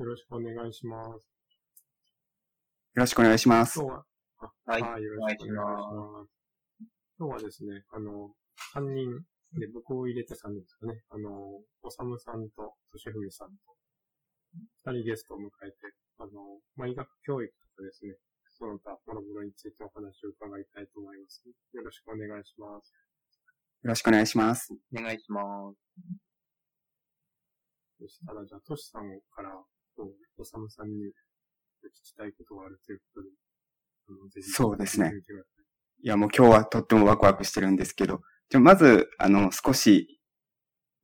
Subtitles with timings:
[0.00, 1.08] よろしくお願いします。
[1.12, 1.20] よ
[2.94, 3.78] ろしくお願いします。
[3.78, 4.04] 今日は、
[4.64, 6.32] はい、はい、よろしくお願いします。
[7.20, 8.32] 今日はですね、あの、
[8.72, 9.12] 3人
[9.60, 11.04] で僕を入れて3人ですかね。
[11.10, 13.76] あの、おさむさんと、としふみさんと、
[14.88, 15.76] 2人ゲストを迎えて、
[16.16, 18.16] あの、まあ、医学教育とですね、
[18.56, 21.44] その他、もろもろについてお話を伺いたいと思います。
[21.76, 22.94] よろしくお願いします。
[23.84, 24.72] よろしくお願いします。
[24.96, 25.76] お願いします。
[28.00, 29.62] そしたら、じゃあ、としさんから、
[30.38, 34.42] おさむさんに聞きたいことがあるということで。
[34.42, 35.12] そうですね。
[36.02, 40.20] いや、もう今日はとってもワクワクしてるんですけど、じゃまず、あの、少し、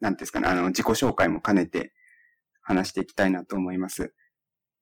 [0.01, 1.93] なんですかね、あの、自己紹介も兼ねて
[2.63, 4.15] 話していきたいなと思います。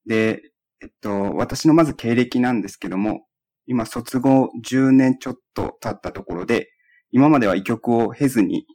[0.06, 3.26] で、えっと、私のまず経歴なんですけども、
[3.66, 6.68] 今卒業10年ちょっと経ったところで、
[7.10, 8.66] 今までは医局を経ずに、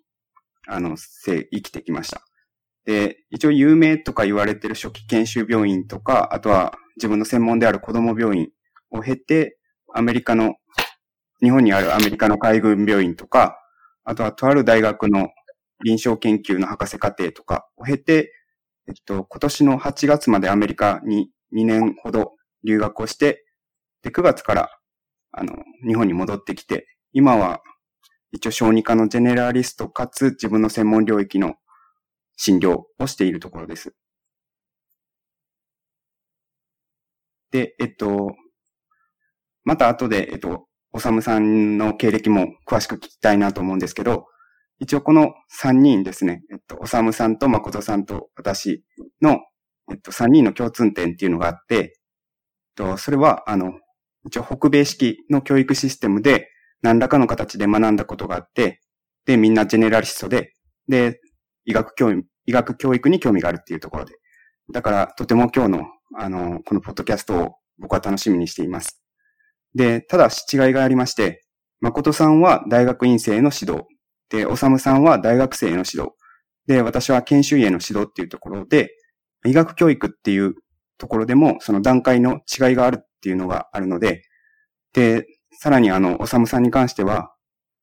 [0.68, 2.29] あの、生きてきました。
[2.86, 8.50] で、一応有名とか言われてる初期研修病院とか、あとは自分の専門である子供病院
[8.92, 9.58] を経て、
[9.94, 10.56] アメリカの、
[11.42, 13.58] 日本にあるアメリカの海軍病院とか、
[14.04, 15.30] あとはとある大学の
[15.86, 18.34] 臨床研究の博士課程とかを経て、
[18.88, 22.34] えっと、今年の8月までアメリカに2年ほど
[22.64, 23.46] 留学をして、
[24.02, 24.70] で、9月から、
[25.32, 25.54] あの、
[25.88, 27.62] 日本に戻ってきて、今は
[28.32, 31.56] 一応小児科のジェネラリストかつ自分の専門領域の
[32.40, 33.94] 診療をしているところです。
[37.52, 38.32] で、えっと、
[39.66, 44.26] また後で、えっと、おさむさんの経歴も詳しく聞きたいなと思うんですけど、
[44.80, 48.86] 一応この3人ですね、えっと、おさむさんと誠さんと私
[49.22, 49.40] の、
[49.92, 51.90] えっと、3人の共通点っていうのがあって、えっ
[52.76, 53.74] と、それは、あの、
[54.26, 56.48] 一応北米式の教育システムで
[56.82, 58.80] 何らかの形で学んだことがあって、
[59.26, 60.54] で、みんなジェネラリストで、
[60.88, 61.20] で、
[61.70, 64.16] 医学教育、医学教育に興味があるっていうところで。
[64.74, 65.86] だから、とても今日の、
[66.18, 69.00] あの、このポッドキャストを僕は楽しみにしています。
[69.76, 71.46] で、ただし違いがありまして、
[71.80, 73.86] 誠さんは大学院生の指導。
[74.30, 76.10] で、おさむさんは大学生の指導。
[76.66, 78.90] で、私は研修医への指導っていうところで、
[79.46, 80.56] 医学教育っていう
[80.98, 84.24] ところでも、その段階の違いがあるっていうのがあるので、
[84.94, 87.32] で、さらにあの、おさむさんに関しては、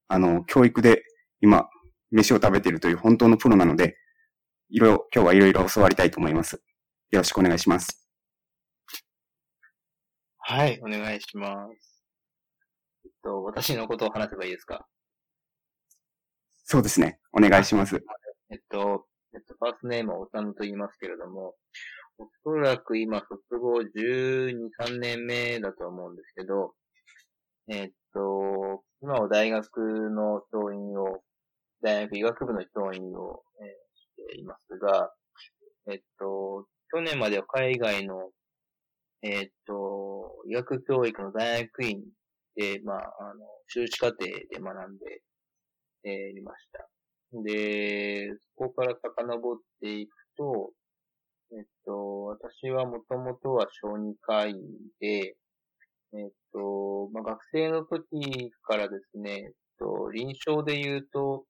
[0.08, 1.04] あの、教育で
[1.40, 1.68] 今、
[2.10, 3.96] 飯を食べているという本当のプロなので、
[4.68, 6.62] いろいろ、今日はいろいろ教わりたいと思います。
[7.10, 8.08] よろしくお願いします。
[10.38, 12.04] はい、お願いします。
[13.04, 14.86] えっと、私のことを話せばいいですか？
[16.64, 17.20] そうですね。
[17.32, 17.96] お願いします。
[18.50, 21.54] えっと、えっと、ファーストネームはおさむと言いますけれども、
[22.18, 26.74] おそらく今、卒業12、3年目だと思うんですけど、
[27.68, 31.22] えっと、今は大学の教員を
[31.82, 35.12] 大学医学部の教員を、え、していますが、
[35.90, 38.30] えっと、去年までは海外の、
[39.22, 42.02] えっと、医学教育の大学院
[42.56, 45.22] で、まあ、あの、修士課程で学んで、
[46.04, 46.88] えー、いました。
[47.32, 50.70] で、そこから遡っていくと、
[51.52, 54.54] えっと、私はもともとは小児科医
[55.00, 55.36] で、
[56.14, 61.44] えっと、まあ、学生の時からですね、えっと、臨床で言うと、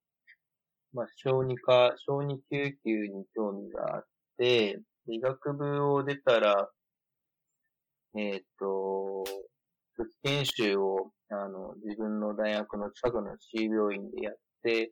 [0.97, 4.05] まあ、小児科、小児救急に興味があっ
[4.39, 6.71] て、医学部を出たら、
[8.17, 9.23] えっ、と、
[9.99, 14.91] 初期研修を、あの、自分の大学の近くの C 病院でやって、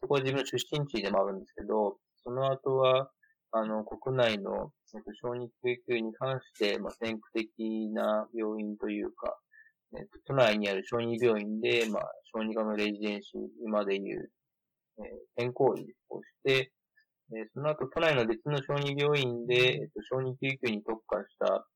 [0.00, 3.10] そこは自分の出身地でもあるんですけど、その後は、
[3.50, 9.36] あの、国内の、えっと、小児救急に関して、まあ、先駆的な病院というか、
[9.98, 14.30] えっと、都内にある小児病院で、まあ、小児科のレジデンシー、今でいう
[14.98, 15.04] えー、
[15.36, 16.72] 転校医をして、
[17.34, 21.66] え、その後、都内の別の小児病院で、えっ、と、小児救急に特化した、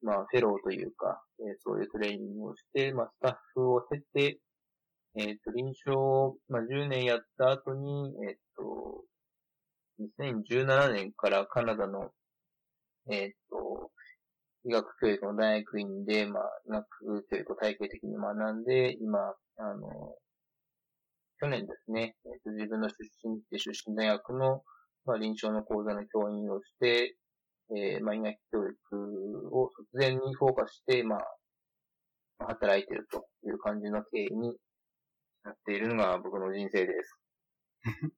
[0.00, 4.38] まあ、フェローというか、え、そういうトレーニングをして、まあ、スタッフを経て、
[5.16, 9.04] えっ、と、臨床を、まあ、10年やった後に、えっ、と、
[10.18, 12.10] 2017年からカナダの、
[13.10, 13.90] えっ、と、
[14.64, 16.86] 医学教育の大学院で、まあ、医学
[17.30, 20.16] 教育を体系的に学んで、今、あの、
[21.40, 24.62] 去年ですね、えーと、自分の出身地出身大学の、
[25.04, 27.16] まあ、臨床の講座の教員をして、
[27.76, 31.20] えー、まあ、医学教育を卒前にフォーカスして、まあ、
[32.38, 34.56] 働いているという感じの経緯に
[35.44, 37.18] なっているのが僕の人生です。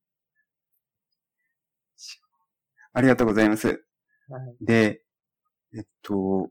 [2.93, 3.69] ありがとうございます。
[3.69, 5.03] はい、で、
[5.75, 6.51] えっと、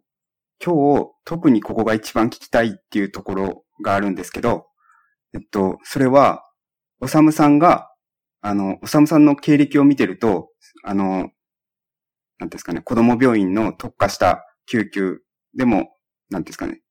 [0.63, 4.67] 今日特にここが一番聞きたいっていうところがあるんですけど、
[5.33, 6.46] えっと、それは、
[6.99, 7.91] おさむさんが、
[8.41, 10.49] あの、おさむさんの経歴を見てると、
[10.83, 11.29] あの、
[12.39, 15.19] なんですかね、子供病院の特化した救急
[15.55, 15.89] でも、
[16.29, 16.81] なんですかね、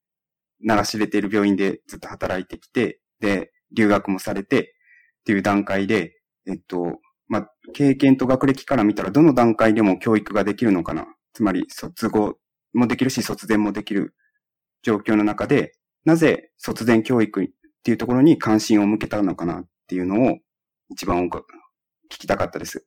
[0.61, 4.65] 流し入れている病院でずっと働いてきて、で、留学もされて、っ
[5.25, 6.13] ていう段階で、
[6.47, 11.05] えっと、まあ、経験と学歴から見たらどの段階でも教育ができるのかな。
[11.33, 12.37] つまり、卒後
[12.73, 14.15] もできるし、卒前もできる
[14.83, 15.73] 状況の中で、
[16.05, 17.47] なぜ卒前教育っ
[17.83, 20.37] ていうところに関心を向けたのかなっていうのを
[20.89, 21.45] 一番多く
[22.11, 22.85] 聞きたかったです。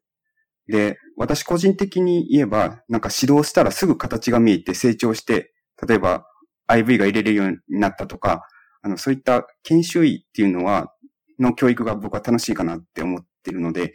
[0.69, 5.52] で、私個人的に言えば、なんか指導したらすぐ形が見えて成長して、
[5.87, 6.26] 例えば
[6.69, 8.47] IV が入れるようになったとか、
[8.82, 10.93] あの、そういった研修医っていうのは、
[11.38, 13.94] の教育が僕は楽しいかなって思ってるので、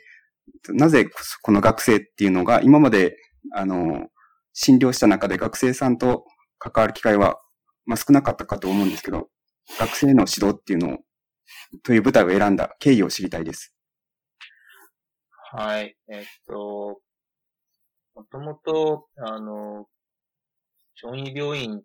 [0.69, 1.07] なぜ
[1.43, 3.17] この学生っていうのが今まで、
[3.53, 4.07] あの、
[4.53, 6.25] 診療した中で学生さんと
[6.57, 7.39] 関わる機会は、
[7.85, 9.29] まあ、少なかったかと思うんですけど、
[9.79, 10.97] 学生の指導っていうのを、
[11.83, 13.75] という舞台を選んだ経緯を知りたいです。
[15.51, 15.95] はい。
[16.07, 17.01] えっと、
[18.15, 19.87] もともと、あの、
[20.95, 21.83] 小児病院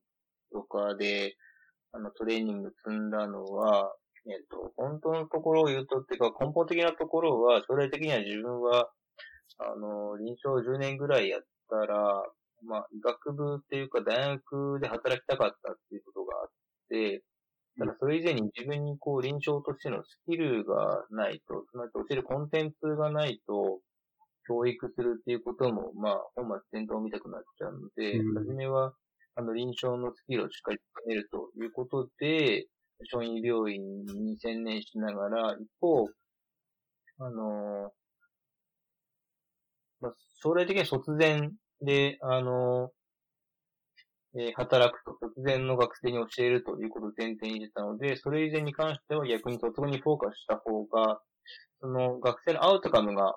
[0.53, 1.37] とかで、
[1.93, 3.95] あの、トレーニング積んだのは、
[4.27, 8.91] えっと、本当のところを言うと、っていうか根本的なところは、将来的には自分は、
[9.59, 12.25] あの、臨床10年ぐらいやったら、
[12.63, 16.51] まあ、医学部っていうか大学で働きたかったっていうことがあっ
[16.91, 17.23] て、
[17.81, 23.81] ただそれ以前に自分にこう臨床としてのスキルがないと、つまり教えるコンテンツがないと、
[24.47, 28.93] 教育するっていうことも、まあ、本末転倒見たくなっちゃうので、うん、初めは、
[29.37, 32.67] あの、臨床のスキルをしっかり深めるということで、
[33.05, 36.09] 小児病院に専念しながら、一方、
[37.21, 37.93] あの、
[40.01, 41.49] まあ、将来的には卒前
[41.81, 42.91] で、あの、
[44.37, 51.21] えー、働くと突然の学生に教えるということを前提にしてたので、それ以前に関しては逆に卒後にフォーカスした方が、
[51.81, 53.35] その学生のアウトカムが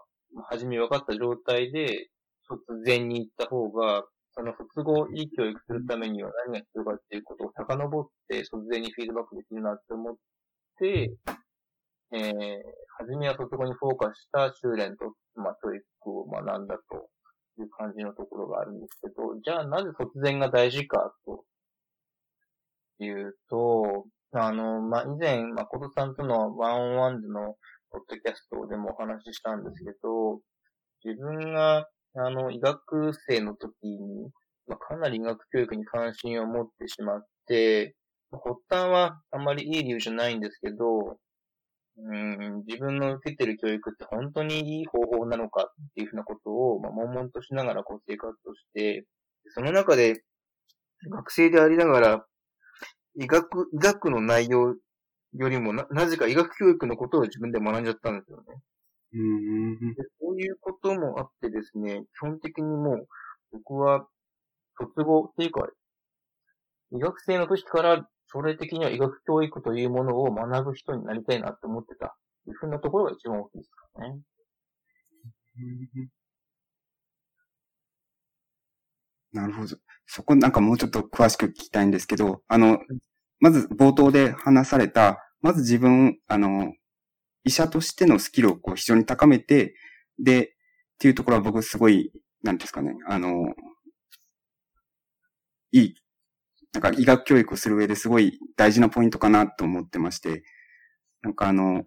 [0.50, 2.10] 初め分かった状態で、
[2.48, 4.04] 卒前に行った方が、
[4.36, 10.16] その卒後いい教育するためには何が必要かっていうことを遡って卒前にフィードバックできるなって思っ
[10.80, 11.12] て、
[12.14, 12.62] えー、
[12.98, 17.10] 初めは卒後にフォーカスした修練と、まあ、教育を学んだと。
[17.62, 21.46] いう感じのところがあるんですけど、じゃあなぜ突然が大事かと
[23.00, 27.56] いうと、あの、まあ、以前、誠さんとのワンオンワンズの
[27.92, 30.40] ポッドキャストでもお話ししたんですけど、
[31.04, 34.32] 自分が、あの、医学生の時に、
[34.68, 37.96] まあ、かなり医学教育に関心を持ってしまって、
[38.32, 41.18] 発端はあんまりいい理由じゃないんですけど、
[41.96, 49.06] うん、自分の受けてる教育って本当にいい方法なのかっていうふうなことを、まあ、悶々としながらこう生活をして、
[49.54, 50.24] その中で
[51.10, 52.26] 学生でありながら、
[53.16, 54.76] 医学、医学の内容
[55.34, 58.44] よりもな、なぜか医学教育のことを自分で学んじゃったんですよね。
[59.16, 63.08] うんでそういうこともあってですね、基本的にもう、
[63.52, 64.08] 僕は、
[64.80, 65.68] 卒業っていうか、
[66.92, 72.18] 医学生の時から将来的には医学教育というものを学ぶ人になりたいなって思ってた。
[72.46, 74.20] というふうなところが一番大きいですからね。
[79.34, 79.78] なるほど。
[80.08, 82.80] そこなんかもうちょっと詳しく聞きたいんですけど、あの、
[83.40, 86.74] まず冒頭で話された、まず自分、あの、
[87.44, 89.76] 医者としてのスキルをこう非常に高めて、
[90.20, 90.50] で、っ
[91.00, 93.54] ていうところは僕すごい、なんですかね、あの、
[95.72, 96.03] いい
[96.74, 100.44] なんか医学教育をする上ですごい大事なポイントかなと思ってまして、
[101.22, 101.84] なんかあの、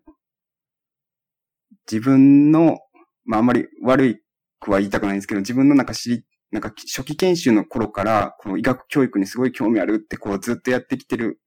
[1.91, 2.79] 自分の、
[3.25, 4.21] まああんまり悪い
[4.61, 11.41] くは言いたくないんですけど、自分のなんか知り、なんか初期研修の頃から、この医学教育にすごい興味あるってこうずっとやってきてる、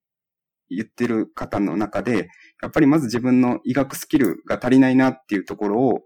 [0.69, 2.29] 言ってる方の中で、
[2.61, 6.01] やっぱりまず自分の医学スキルが足りないなっていうところを、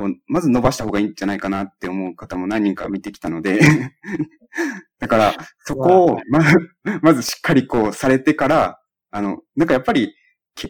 [0.00, 3.60] こう、まず伸ばした方がいいんじゃないかなって思う方も何人か見てきたので
[4.98, 5.34] だから、
[5.66, 6.40] そこを、ま、
[7.02, 8.80] まずしっかりこうされてから、
[9.10, 10.14] あの、なんかやっぱり、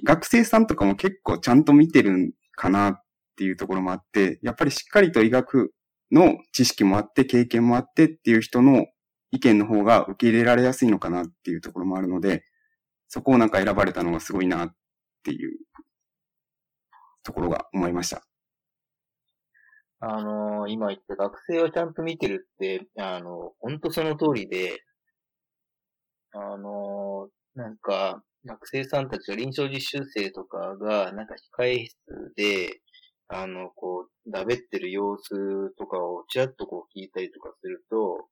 [0.04, 3.02] 学生さんとかも結構ちゃんと見てるんかなっ
[3.36, 5.72] ていうところもあって、やっぱりしっかりと医学
[6.10, 8.86] の知識もあって、経験もあってっていう人の
[9.30, 12.44] 意見の方が受け入れられやすいのかなっていうところもあるので、
[13.08, 14.74] そこをなんか選ばれたのがすごいなっ
[15.22, 15.56] ていう
[17.22, 18.29] ところが思いました。
[20.00, 24.82] あのー、今言った学生をちゃんと見てるって、あのー、ほんとその通りで、
[26.32, 31.96] あのー、なんか、学生さんたちが臨床実習生とかが、なんか控え室
[32.36, 32.80] で、
[33.28, 38.26] あの、こう、だべってる様子とかをちらっとこう聞いたりとかすると、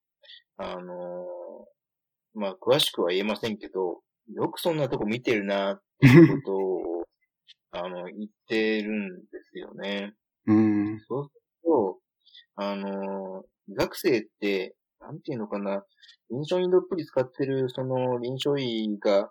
[0.57, 1.27] あの
[2.35, 4.01] まあ、詳しくは言えませんけど、
[4.33, 7.05] よくそんなとこ見てるな、っていうことを、
[7.73, 10.15] あの、言ってるんですよね。
[10.47, 11.01] うん。
[11.01, 11.31] そう
[11.65, 11.99] と、
[12.57, 15.85] あの、医学生って、なんていうのかな、
[16.31, 19.31] 臨床にどっぷり使ってる、その臨床医が、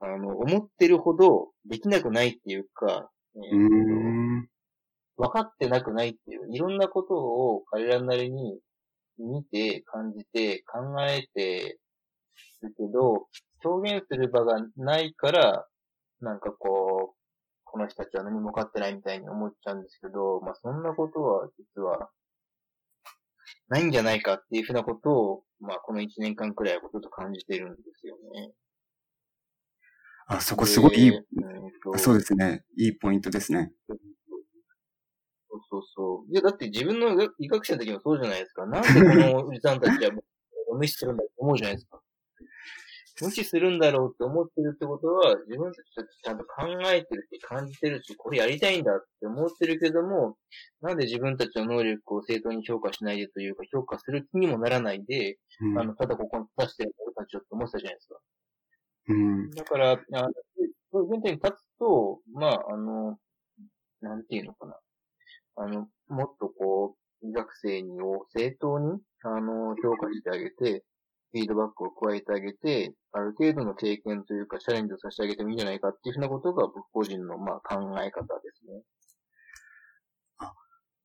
[0.00, 4.46] あの、思ってるほどできなくないっていうか、えー、
[5.16, 8.60] 分かってなくないっていう、いろんなことを彼らなりに
[9.18, 11.78] 見て、感じて、考えて
[12.62, 13.26] るけど、
[13.64, 15.66] 表現する場がないから、
[16.20, 17.17] なんかこう、
[17.70, 22.10] この人たちは何も分かってないみたいに思っちゃうんですけど、まあそんなことは実は
[23.68, 28.52] ないんじゃないかっていうふうなことを、まあこの1年間くらいはちょっと感じてるんですよね。
[30.26, 31.12] あ、そこすごいいい、
[31.96, 32.64] そうですね。
[32.76, 33.72] いいポイントですね。
[33.88, 36.32] そうそうそう。
[36.32, 38.66] いや、だって自分の医学生の時もそうじゃないですか。
[38.66, 40.10] なんでこのおじさんたちは
[40.74, 42.00] 無視するんだと思うじゃないですか。
[43.20, 45.84] 無視するんだろうって思ってるってことは、自分たち
[46.22, 50.36] ちゃんと考えてるし、感じてるし、これやりたいんだって思ってるけども、
[50.80, 58.20] なんで自分たちの能力を正当に評価しないでというか、評価する気にもならないで、うん、あの、ただここに出してる俺たちをって思ってたじゃないですか。
[59.08, 59.50] うん。
[59.50, 59.98] だから、あ
[60.90, 63.18] そういう原点に立つと、まあ、あの、
[64.00, 64.76] なんていうのかな。
[65.56, 70.84] あの、もっとこう、医学生にを正当に、あの、評価してあげて、
[71.32, 78.82] フィードバックを加えてあげて、ある程度の経験というか、チャレンジをさせてあげてもいいんじゃないかっていうふうなことが僕個人の、まあ、考え方ですね。
[80.38, 80.52] あ、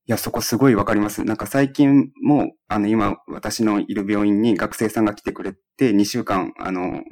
[0.06, 1.24] いや、そこすごいわかります。
[1.24, 7.04] なんか最近も、あの、今、私のいる病院に学生さんが来てくれて、2週間、あの、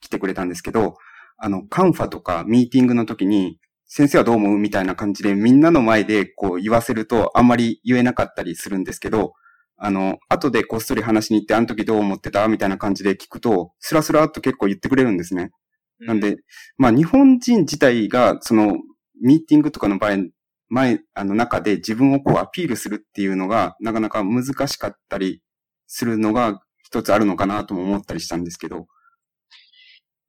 [0.00, 0.94] 来てくれたんですけど、
[1.36, 4.58] あの、カンファとかミーティングの時に、先生はどう思う？
[4.58, 9.32] みたいな感じで、みんなの前でこう言わせるとあんまり言えなかったりするんですけど、
[9.80, 12.46] あの、後でこっそり話しに行って、あの時どう思ってた？
[12.48, 15.52] みたいな感じで聞くと、スラスラっと結構言ってくれるんですね。
[16.00, 16.36] なんで、
[16.76, 18.76] まあ日本人自体が、その、
[19.22, 20.16] ミーティングとかの場合、
[20.68, 25.42] 前、あの中で自分をこうアピールするっていうのが、なかなか難しかったり
[25.86, 28.86] するのが一つあるのかなとも思ったりしたんですけど。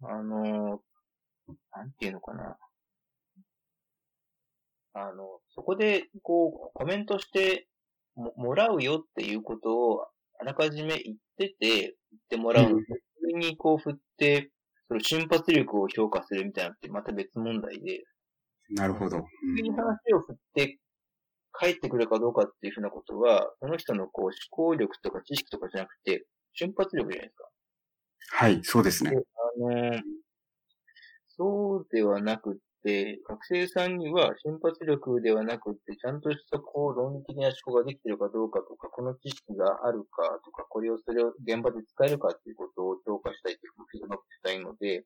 [0.01, 0.81] あの、
[1.71, 2.57] なんていうのかな。
[4.93, 7.68] あの、そこで、こう、コメントして
[8.19, 10.05] も、もらうよっていうことを、
[10.39, 11.93] あらかじめ言ってて、言っ
[12.29, 14.51] てもらうので、それにこう振って、
[14.87, 18.03] その瞬発力を評価するみたいなのってまた別問題で。
[18.71, 19.23] なるほど。
[19.57, 20.79] 急に話を振って
[21.59, 27.49] 帰ってくるかどうかっていうふうなことは、その人のこう思考力とか知識とかじゃなくて、瞬発力じゃないですか。
[28.31, 29.11] はい、そうですね。
[29.11, 29.13] あ
[29.59, 30.01] の
[31.27, 45.03] そうではなく、で学生さんには瞬発力ではなくて、ちゃんとしたこう論理的な思考ができているかどうかとか、この知識があるかとか、これをそれを現場で使えるかっていうことを評価したいというフィードバックしたいので、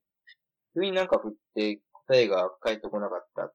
[0.75, 3.53] 急になんか振って答えが返ってこなかったっ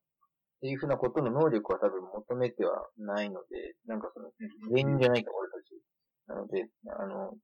[0.60, 4.30] ていうふうなことの能力は多分求めてはないので、なんかその、
[4.74, 5.78] 芸人じゃないか、俺たち。
[6.26, 7.34] なので、あの、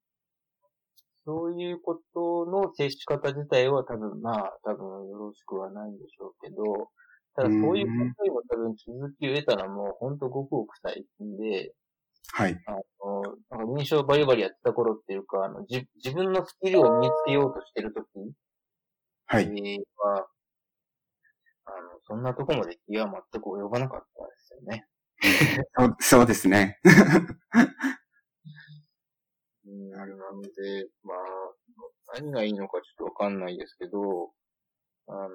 [1.24, 6.90] そういうことの接し方自体は多分、まあ、多分よろしくはないんでしょうけど、
[7.34, 11.72] ただそういうことにも多分気づきを得たらもう、ほんとごくごく最近で、
[12.32, 12.60] はい。
[12.66, 18.06] あの、なんか認証バリバリやってた頃っていうか、あの、じ、自分のスキルを身につけようとしてるとき
[19.26, 19.46] はい。
[19.98, 20.26] は、
[21.66, 24.86] あの、そんなとこまで気は全く及ばなかったですよね。
[25.76, 26.78] そう、そうですね。
[29.90, 34.30] なるので、まあ、何がいいのかちょっとわかんないですけど、
[35.06, 35.28] あの、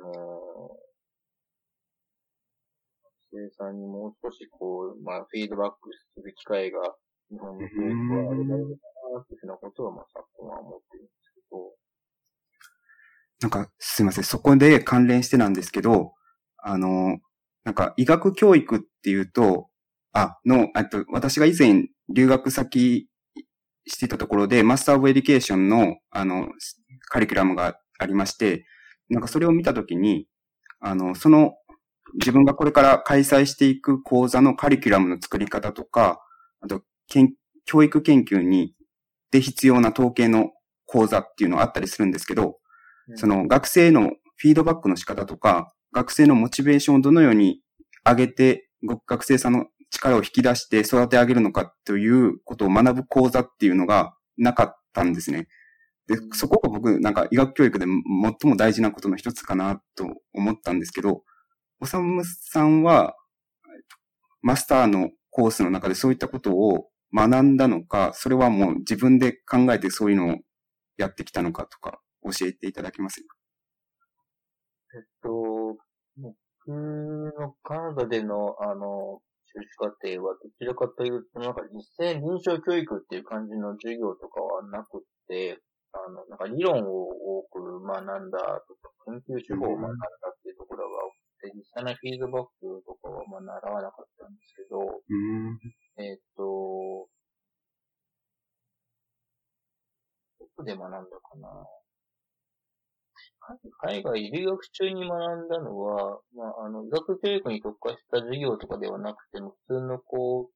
[3.31, 6.79] 学生さんにもう少しこう、まあ、フィードバックする機会が
[7.29, 8.69] 日本の教育はあれだろう
[9.13, 11.72] な、っていうふうなことは、まあ、昨今は思ってるんですけど。
[13.41, 14.24] なんか、すいません。
[14.24, 16.13] そこで関連してなんですけど、
[16.58, 17.19] あの、
[17.63, 19.69] なんか、医学教育っていうと、
[20.12, 23.08] あ、の、あと、私が以前留学先
[23.89, 26.50] してたところで、 Master of Education の、あの、
[27.10, 28.65] カリキュラムがありまして、
[29.10, 30.27] なんかそれを見たときに、
[30.79, 31.53] あの、その、
[32.15, 36.22] 自分がこれから開催していく講座のカリキュラムの作り方とか、
[36.62, 36.84] あと、
[37.65, 38.74] 教育研究に、
[39.31, 40.50] で必要な統計の
[40.88, 42.58] 講座っていうのがあったりするんですけど、
[43.10, 47.62] うん、その学生のフィードバックの仕方とか、学生のモチベーションをどのように
[48.03, 48.69] 上げて、
[49.05, 55.48] 学生さんの力を引き出して育て上げるのかということを学ぶ講座っていうのがなかったんですね。
[56.08, 61.24] で、そこが僕、なんか医学教育で最も大事なことの一つかなと思ったんですけど、
[61.79, 63.15] おさむさんは、
[64.41, 70.38] マスターのコースの中でそういったことを学んだのか、それはもう自分で考えてそういうのを
[70.98, 73.36] やってきたのかとか教えていただけますか？
[74.96, 75.77] えっと、
[76.17, 76.36] 僕
[76.67, 85.58] のカナダでの、あの、修士課程はどちらかというと、なんか実践臨床教育っていう感じの授業とかはなくって、
[85.91, 95.01] あの、なんか理論を多く学んだとか、研究手法を学んだっていうところが多くて、実際のフィードバックとかはまあ習わなかったんですけど、
[95.98, 97.10] えっ、と、
[100.38, 101.78] どこで学んだかな？
[103.82, 110.53] 海外留学中に学んだのは、まあ、あの、医学教育に特化した授業とかではなくても、普通のこう、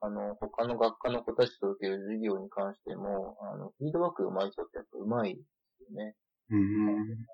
[0.00, 5.42] あの、他の学科の子たちと受ける授業に関しても、あの、フィードバック上手い人ってやっぱ上手いで
[5.78, 6.14] すよね。
[6.50, 7.26] うん、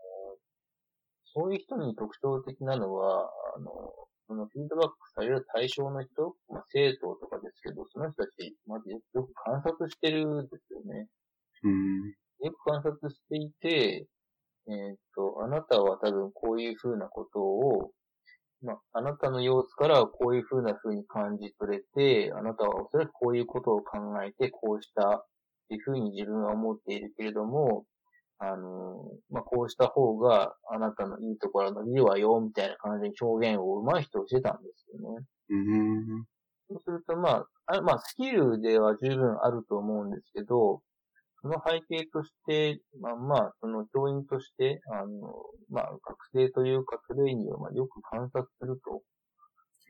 [1.35, 3.71] そういう人に特徴的なのは、あの、
[4.29, 11.09] そのフィードバックされる対象の人、まあ、生徒とかですけど、その人たち、まずよく観察してるんですよね。
[11.65, 12.07] うん、
[12.47, 14.07] よく観察していて、
[14.69, 17.93] えっ、と、あなたは多分こういう風なことを、
[18.63, 25.27] まあ、あなたの様子からこういう風な風に感じ取れて、あなたはおそらくこういうことを考えて、こうしたっ
[25.69, 27.85] ていう風に自分は思っているけれども、
[28.39, 35.27] あの、まあ、こうした方があなたのいいところのいいわよ、みたいな感じで表現を上手い人をしてたんですよね。
[35.51, 36.25] うん。
[36.69, 40.11] そうすると、まあ、あまあ、スキルでは十分あると思うん。
[40.11, 40.81] ですけど、
[41.43, 45.35] その背景として、まあまあ、その教員として、あの、
[45.71, 49.03] まあ、学生というかトレーニーをまあよく観察すると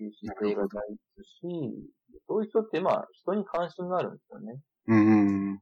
[0.03, 1.41] いう姿勢が大事ですし、
[2.29, 4.61] そういう人ってまあ、人に関心があるんですよね。
[4.87, 5.51] うん。
[5.53, 5.59] うん。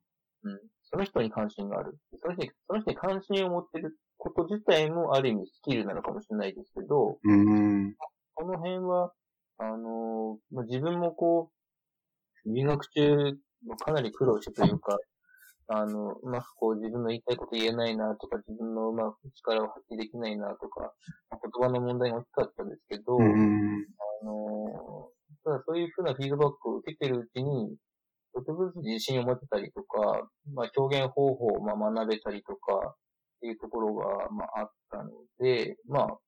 [0.90, 1.96] その人に関心がある。
[2.20, 7.94] その人に、その人に関心を持ってること自体もある意味スキルなのかもしれないですけど、うん。
[8.34, 9.12] この辺は、
[9.58, 11.50] あの、まあ、自分もこ
[12.44, 13.38] う、留学中、
[13.84, 14.96] かなり苦労してというか、
[15.68, 20.92] あの、うまくこう自分の言いたいこと言えないなとか、自分のうまく力を発揮できないなとか、
[21.30, 23.86] 言葉の問題が大きかったんですけど、うん、
[24.22, 25.10] あの、
[25.44, 27.76] ただそういうふうなフィードバックを受けてるうちに、
[28.32, 32.94] ちょっとずつ自信を持てたりとか、まあ表現方法をまあ学べたりとか、
[33.38, 36.18] っていうところが、まああったので、まあ、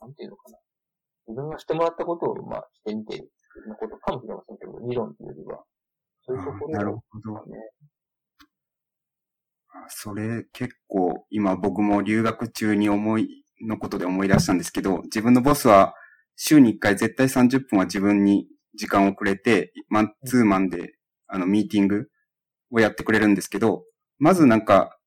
[0.00, 0.58] なんていうのかな。
[1.28, 3.30] 自分がしてもらったことを、まあしてみてる
[3.68, 5.64] のことかもしれませんけど、理論というよりは。
[6.22, 7.44] そういうところ、ね、なるほど。
[9.88, 15.94] それ結構今僕も留学中に思いのことで思い出したんですけど、自分のボスは
[16.36, 20.94] 週に1回絶対30分は自分に時間をくれて、マンツーマンで
[21.26, 22.08] あのミーティング
[22.70, 23.84] をやってくれるんですけど、
[24.18, 24.98] まずなんか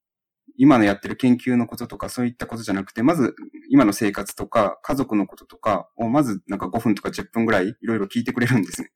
[0.57, 3.35] 今のやってる研究のこととかそういったことじゃなくて、まず
[3.69, 8.89] 今の生活とか家族のこととかをまずなんか5分とか10分ぐらいいろいろ聞いてくれるんですね。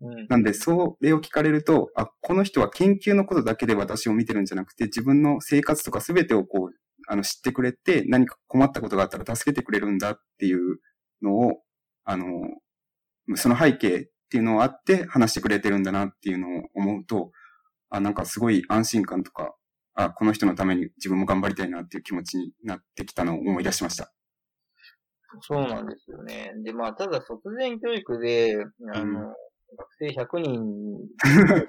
[0.00, 6.76] なんで、それを聞かれると、あ、この人は研究のことだけで私を見てるんじゃなくて、自分の生活とか全てをこう、
[7.08, 10.78] あの、知ってくれて、何か困ったことがあったら助けてくれるんだっていう
[11.20, 11.62] のを、
[12.04, 12.24] あの、
[13.34, 17.32] その背景っていうのをあって話してくれてるんだなっていうのを思うと、
[17.90, 19.56] あ、なんかすごい安心感とか、
[19.94, 24.12] あ、この人のために自分も頑張りたいなっていう気持ちになってきたのを思い出しました。
[25.40, 26.52] そうなんですよね。
[26.64, 28.54] で、まあ、ただ卒前教育で、
[28.94, 29.34] あの、うん
[29.76, 30.98] 学生100人、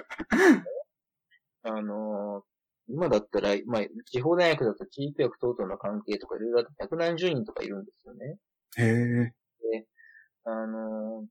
[1.63, 2.43] あの、
[2.88, 8.38] 今だったら、まあ、地方大学だと地域学等々の関係とかいろいろあって百何十人とかいるんですよね。
[8.77, 9.33] へえ。
[9.71, 9.88] で、
[10.45, 11.27] あの、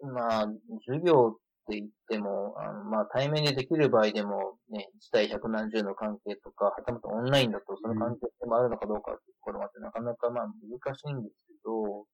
[0.00, 0.46] まあ、
[0.86, 12.06] 授業って言っても、あのまあ、対面でできる場合でも、ね、1対百何十の関係とか、はたまたオンラインだとその関係性もあるのかどうかっていうところまでなかなかまあ難しいんですけど、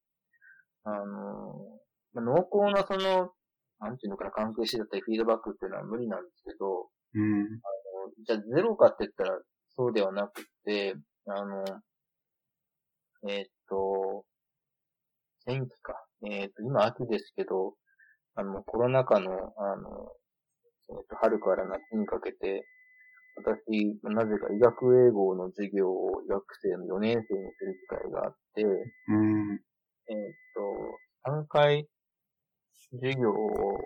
[0.83, 1.79] あの、
[2.13, 3.31] まあ、濃厚なその
[3.79, 7.41] なんていうのかな、関係してだったりフィードバックっていうのは無理なんですけど、うん。
[7.41, 7.49] あの、
[8.25, 9.39] じゃあゼロかって言ったら
[9.75, 11.63] そうではなくて、あの、
[13.27, 14.25] えー、っと、
[15.45, 15.93] 天気か。
[16.25, 17.75] えー、っと、今秋ですけど、
[18.35, 20.11] あの、コロナ禍の、あの、
[20.89, 22.65] えー、っと、春から夏にかけて、
[23.37, 29.59] 私、なぜか医学英語の授業を医学生の4年生にする機会があって、うん、
[30.07, 30.15] えっ
[31.23, 31.87] と、3回
[32.93, 33.79] 授業を、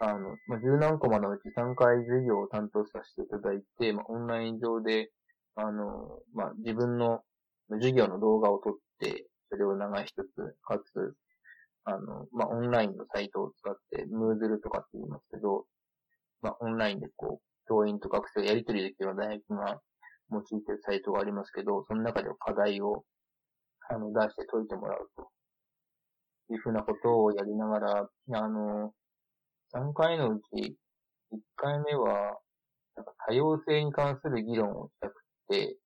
[0.00, 5.10] あの、まあ、十何コマのうち3回授業を担当させていただいて、まあ、オンライン上で、
[5.56, 7.20] あの、まあ、自分の
[7.70, 11.14] 授業の動画を撮って、それを流しつつ、かつ、
[11.84, 15.66] あの、まあ、オンラインのサイトを使って、ムーズルとかって言いますけど、
[16.40, 19.80] まあ、オンラインでこう、教員と学生がやり取りできるような大学が
[20.30, 23.04] 用いてるサイトがありますけど、その中で課題を、
[23.88, 25.30] あの、出して解いてもらうと。
[26.54, 28.92] いうふうなことをやりながら、あの、
[29.74, 30.76] 3回のうち、
[31.32, 32.38] 1回目は、
[32.96, 35.14] なんか多様性に関する議論をしたく
[35.48, 35.76] て、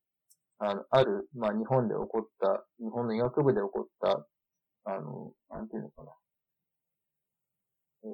[0.58, 4.26] あの、ある、まあ、日本で起こった、日本の医学部で起こった、
[4.84, 6.12] あの、なんていうのかな。
[8.04, 8.10] えー、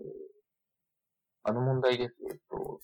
[1.45, 2.15] あの問題です。
[2.31, 2.81] えっと、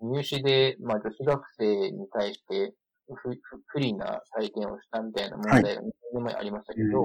[0.00, 2.74] 入試で、まあ、女子学生に対して
[3.14, 3.30] 不
[3.66, 7.02] 不利な体験をしたみたいな問題が2年前ありましたけど、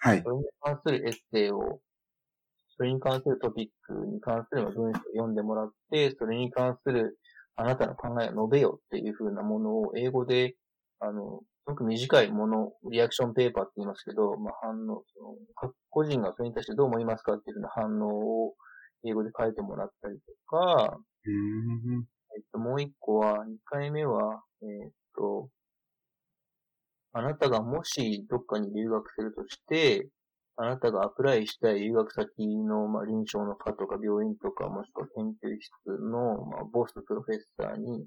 [0.00, 0.22] はい。
[0.22, 1.80] それに関するエッセイを、
[2.76, 7.18] それに関するトピックに関する文章を読んでもらって、それに関する
[7.56, 10.56] あなたの考えを述べよっていう風なものを英語で、
[11.00, 15.22] あの、すごく短いもの、リアクションペーパーって言いますけど、まあ、反応、そ
[15.66, 18.54] の、個人がそれに対してどう思いますかっていうふうな反応を
[19.04, 20.98] 英語で書いてもらったりとか、
[22.36, 25.48] えっと、もう一個は、二回目は、えっと、
[27.12, 30.08] あなたがもしどっかに留学するとして、
[30.56, 38.06] あなたがアプライしたい留学先の、まあ、臨床の科とか病院とか、もしくは研究室の、まあ、ボスプロフェッサーに、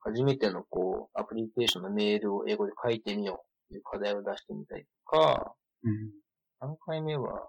[0.00, 7.46] 初めてのこう、アプリケーションのメールを英語で書いてみようという課題を出してみたりとか、うん、3回目は、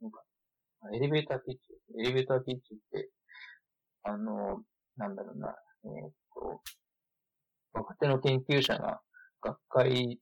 [0.00, 0.20] なんか、
[0.94, 1.60] エレベーターピッチ。
[2.00, 3.10] エレベーターピッチって、
[4.02, 4.62] あの、
[4.96, 6.60] なんだろうな、えー、っと、
[7.76, 9.00] 若手の研究者が
[9.42, 10.18] 学会、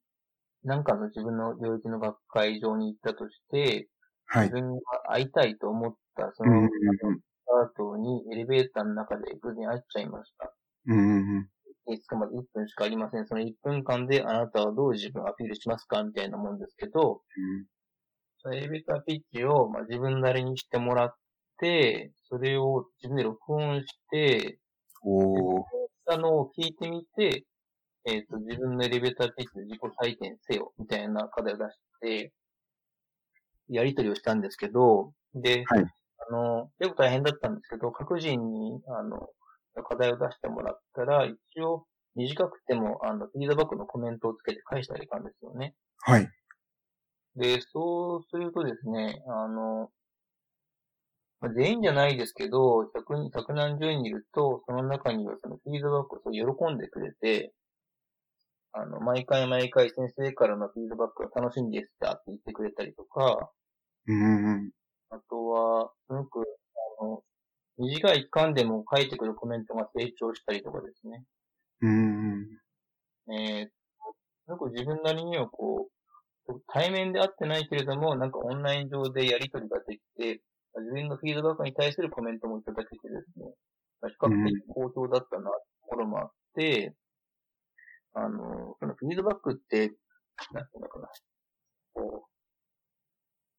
[0.64, 3.88] なんかの自分の領域の学会場に行ったとして、
[4.26, 6.70] はい、自分が会いたいと思ったその、ス
[7.46, 10.52] タートにエレベーターの中で偶然会っちゃいました。
[10.86, 11.48] うんうん。
[11.92, 13.26] いつかまで1分しかありません。
[13.26, 17.66] その1分間であなたはどう自分をアピールしますかみたいなもんですけど、うん、
[18.38, 21.14] そのエレベーターピッチを、まあ、自分なりにしてもらっ
[21.58, 24.58] て、それを自分で録音して、
[25.02, 27.44] おしたのを聞いてみて、
[28.06, 32.32] えっ、ー、と、自分のエレベーターピッチで自己採点せよ、みたいな課題を出して、
[33.68, 35.86] やり取りをしたんですけど、で、はい、
[36.28, 39.28] あの、結構大変だったんですけど、各人に、あの、
[39.88, 45.74] 課題を出してもらったら、一応、短くても、あの、フィードバックのコメントをつけて返したらいかんですよね。
[45.98, 46.28] はい。
[47.36, 49.90] で、そうするとですね、あの、
[51.44, 57.52] まあ、全員じゃないですけど、百人、百何十人いると、その中にはそのフィードバックを喜んでくれて、
[58.72, 63.50] あの、毎回毎回先生からのフィードバックが楽しみでしたって言ってくれたりとか、
[64.06, 64.70] うん。
[65.10, 66.40] あとは、すごく、
[67.00, 67.22] あの、
[67.76, 71.24] 短い期間でも書いてくるコメントが成長したりとかですね。
[71.82, 72.48] うん。
[73.34, 75.90] えー、よく自分なりにはこ
[76.48, 80.40] う、対面で会ってないけれども、なんかオンライン上でやりとりができて、
[80.80, 83.46] 自分のフィードバックに対するコメントもいただけてですね、
[84.02, 85.56] 比較的好評だったな、と
[85.86, 86.94] ころもあって、
[88.14, 89.92] あの、そのフィードバックって、
[90.52, 91.08] なんていうのかな、
[91.94, 92.30] こう、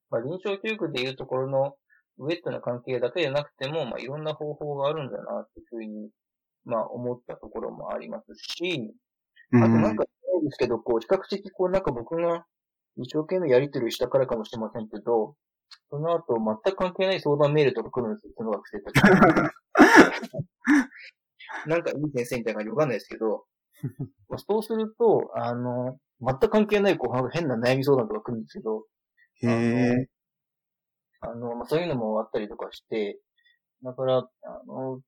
[0.10, 1.75] まあ、臨床教育でいうところの、
[2.17, 6.10] ウェットな関係だけじゃなくても、まあ、いろんな方法があるんだな、っていうふうに、
[6.63, 8.93] まあ、思ったところもありますし、
[9.54, 10.06] あとなんか、
[10.43, 12.45] ですけど、こう、比較的、こう、なんか僕が
[12.97, 15.36] 一生懸命やりとりしたからかもしれませんけど、
[15.89, 18.95] その後、全く関係ない相談メールとか来るんですよ、その学生たち。
[21.67, 23.45] なんかいい先生みたいな感じわかんないですけど、
[24.47, 28.86] そうすると、あの、全く関係ない後半変な悩み相談とか来るんですけど、
[29.41, 30.08] へえ。
[31.21, 33.19] あの、まあ、そういうのもあったりとかして、
[33.84, 34.23] だから、あ
[34.65, 35.01] の、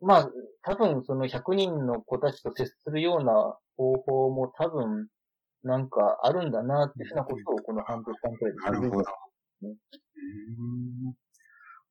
[0.00, 0.30] まあ、
[0.62, 5.08] 多分その100人の子たちと接するような方法も多分、
[5.64, 9.04] なんかあるんだなっていうふうなことをこの半年間くらいでなるほど。
[9.62, 9.76] ね、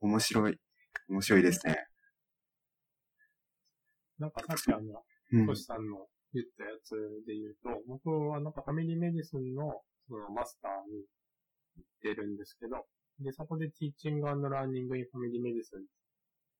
[0.02, 0.60] 面白い。
[1.10, 1.88] 面白いですね。
[4.20, 11.06] なんかさっきあの、トシさんの言ったやつで言うと、僕はなんかファミリーメディスンのそのマスターに
[11.76, 12.86] 行ってるんですけど、
[13.20, 15.86] で、そこで Teaching Learning in Family Medicine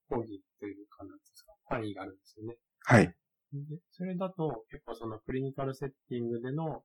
[0.08, 2.56] 講義っていうかなんですか、単位があるんですよね。
[2.84, 3.14] はい。
[3.52, 6.82] で、それだと結構その clinical setting での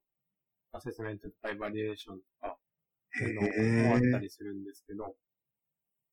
[0.71, 2.57] アセスメントとか evaluation とか、
[3.19, 5.15] いうのもあったりするんですけど、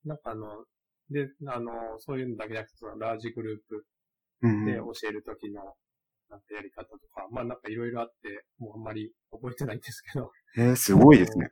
[0.04, 0.64] なんかあの、
[1.10, 3.84] で、あの、そういうのだけじゃなくて、その large group
[4.66, 5.62] で教えるときの、
[6.30, 10.30] なんかやり方とか、まあなんかいろいろあって、もうあんまり覚えてないんですけど。
[10.56, 11.50] えー、すごいですね。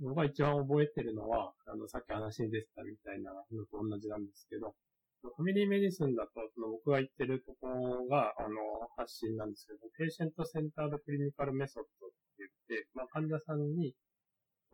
[0.00, 4.74] 僕が一番覚えてるのは、あの、さっき話に出てたみたいなのと同じなんですけど、
[5.22, 8.56] ファミリーメディスンだと、その僕が言ってるところが、あの、
[8.96, 13.94] 発信なんですけど、ペーシェントセンタードクリニカルメソッドって言って、まあ、患者さんに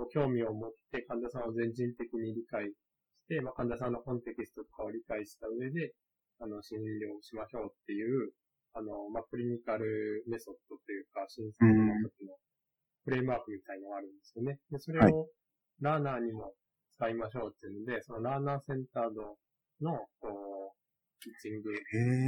[0.06, 2.74] 興味を持って患者さんを全人的に理解し
[3.28, 5.92] て、まあ、患者さんのコンテキストとかを理解した上で、
[6.40, 8.32] あの、診療しましょうっていう、
[8.74, 12.36] あの、まあ、 clinical method というか、診察の時の
[13.04, 14.58] フレームワークみたいのがあるんですよね。
[14.70, 15.28] で、それを
[15.80, 16.54] learner にも
[16.96, 19.38] 使いましょうっていうので、その learner-centered
[19.80, 20.78] の、こう、
[21.20, 21.70] teaching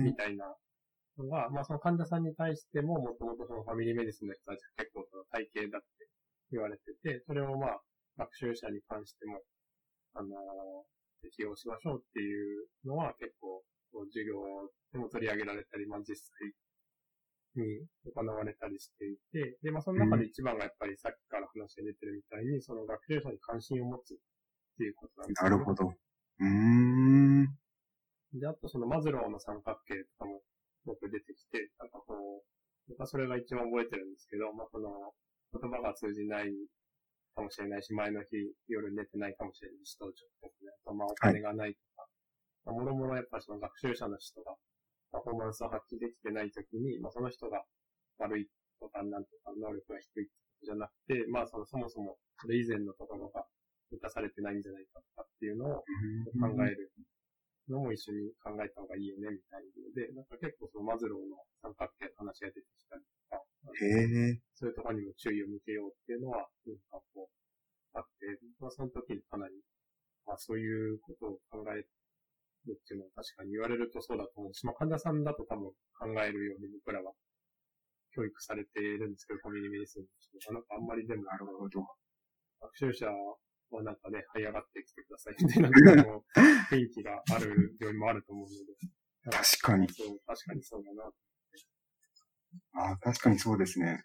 [0.03, 0.57] みたいな
[1.19, 6.09] のが、まあその患者さんに対しても、もともとその family medicine の人たちが結構その体系だって
[6.51, 7.81] 言われてて、それをまあ、
[8.19, 9.41] 学習者に関しても、
[10.15, 13.63] あのー、適用しましょうっていうのは結構、
[14.11, 14.39] 授業
[14.93, 16.55] でも取り上げられたり、まあ実際
[17.57, 24.17] に行われたりしていて、で、まあその中で一番がやっぱりさっきから話が出てるみたいに、その学習者に関心を持つっ
[24.79, 25.51] ていうことなんですね。
[25.51, 25.87] なるほど。
[25.87, 27.47] うーん。
[28.39, 30.41] で、あとそのマズローの三角形とかも
[30.87, 32.43] 僕出てきて、なんかこう、
[32.89, 34.91] 僕はそれが一番覚えてるんですけど、まあその
[35.53, 36.53] 言葉が通じない
[37.35, 38.37] かもしれないし、前の日
[38.69, 42.07] 夜寝てないかもしれない人とちょっとね、あとまあお金がないとか、
[42.71, 44.55] はい、もろもろやっぱその学習者の人が
[45.13, 47.63] パフォーマンスを発揮できてないときに、まあその人が
[48.19, 48.47] 悪い
[48.79, 50.29] とかなんとか能力が低い
[50.63, 53.45] じゃなくて、まあそのそもそもそれ以前のところが
[53.91, 55.83] 満たされてないんじゃないかとかっていうのを
[56.39, 56.93] 考える
[57.71, 63.43] のも一緒に考えた方がいいよねみたいなので、なんか結構そのマズローの三角形の話が出てきたりとか、
[63.81, 69.55] へそういうところにも注意を向けようっていうのは、なんかこう、あって、まあその時にかなり、
[70.27, 71.87] まあそういうことを考える
[72.69, 77.13] っていうのは確かに言われるとそうだと思うし、まあ患者さんだと多分考えるように僕らは
[78.15, 81.87] 教育されているんですけど、コミュニメディスンの人が、なんかあんまりでも、なるほど。
[82.61, 83.07] 学習者
[83.77, 85.71] はなんかね、這い上がってきてください みたいな
[86.71, 88.57] 雰囲気がある病院もあると思うので。
[89.31, 89.89] 確かに。
[89.93, 91.11] そう、確かにそうだな。
[92.73, 94.05] ああ、確かにそうですね。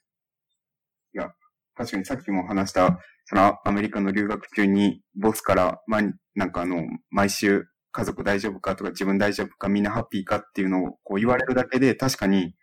[1.14, 1.34] いや、
[1.76, 6.02] 確かにさっきも話した、そのアメリカの留学中にボスから、ま、
[6.36, 12.56] なんかあの、毎週家族大丈夫かとか自分大丈夫かみんなハッピーかっていうのをこう言われるだけで確かに、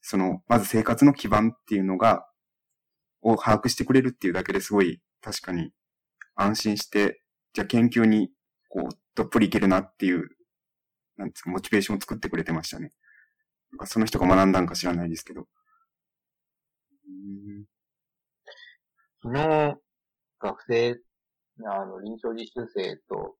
[0.00, 2.26] その、まず生活の基盤っていうのが、
[3.22, 5.72] を把握してくれるっていうだけですごい確かに
[6.36, 7.22] 安心して、
[7.52, 8.30] じゃあ研究に
[8.68, 10.28] こう、どっぷりいけるなっていう、
[11.16, 12.92] なんですか、モチベーションを作ってくれてましたね。
[13.72, 15.46] なんかその人が学んだんか知らないですけど。
[19.22, 19.80] 昨日、
[20.38, 21.00] 学生、
[21.64, 23.36] あの、臨床実習生と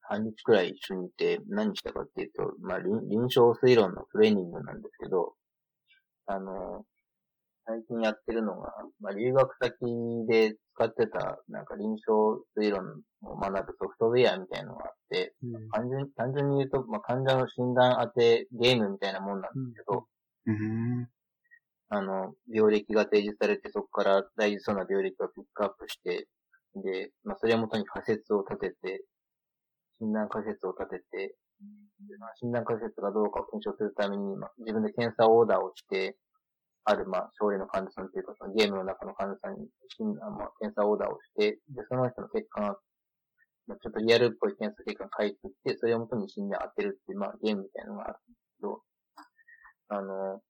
[0.00, 5.34] 半日くらい一緒にいて何したかっていうと、まあ、臨床推論のトレーニングなんですけど、
[6.26, 6.84] あの、
[7.66, 20.06] 最近やってるのが、まあ、留学先で使ってた、なんか臨床推論を学ぶソフトウェアみたいなのがあって、うん、単純単純に言うと、まあ、患者の診断当てゲームみたいなもんなんですけど、
[20.46, 21.08] うん、
[21.88, 26.26] あの、病歴が提示されて、そこから大事そうな病歴をピックアップして、
[26.74, 29.04] で、まあ、それをもとに仮説を立てて、
[30.00, 31.36] 診断仮説を立てて、
[32.08, 36.16] でまあ、診断仮説がどうかを検証するために、まあ、自分で検査オーダーをして、
[36.84, 42.76] ある、まあ、症例の患者さんというか、そのゲームの中の患者さんに診断、まあ、検査オーダーをして、で、その人の結果が、
[43.66, 48.82] まあ、ちょっとリアルっぽい検査結果が返ってきて、それをもとに診断当てるっていう、まあ、ゲームみたいなのがあるんですけど、
[49.88, 50.40] あの、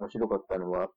[0.00, 0.88] 面白かったのは、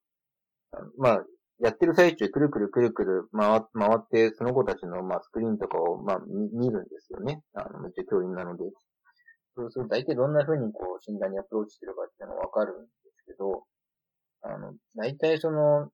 [0.71, 1.25] あのまあ、
[1.59, 7.43] やってる最中、くるくるくるくる回回って、その子たちの、まあ、スクリーンとかを、まあ、見るんですよね。
[7.53, 8.63] あの、めっちゃ教員なので。
[9.55, 13.65] そうすると、大体どんな風にこう、診断にアプローチしてるかっていうのがわかるんですけど、
[14.41, 15.89] あの、大体その、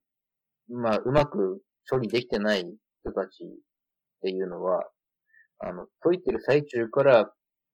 [0.70, 2.64] まあ、うまく処理できてない
[3.02, 3.48] 人たちっ
[4.22, 4.84] ていうのは、
[5.60, 7.32] あの、解いてる最中から、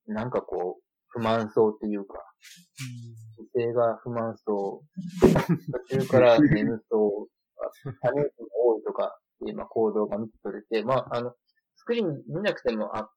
[0.07, 2.19] なんかこう、不満そうっていうか、
[3.53, 4.83] 姿勢が不満そ
[5.21, 8.29] う、途中から眠そう、タネが
[8.65, 11.33] 多いとかっていう、行動が見て取れて、まあ、あの、
[11.75, 13.09] スクリーン見なくても、あ、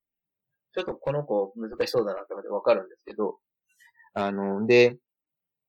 [0.75, 3.39] ちょっとこの子難しそうだなってわかるんですけど、
[4.15, 4.99] あの、で、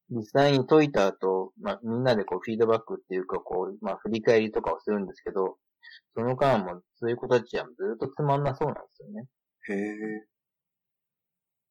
[0.09, 5.57] 実際に解いた後、まあ、みんなでこうフィードバックっていうか、こう、まあ、振り返りとかをするんですけど、
[6.15, 9.25] その間もそういう子たちはずっとつまんなそうなんですよね。
[9.69, 10.27] へえ。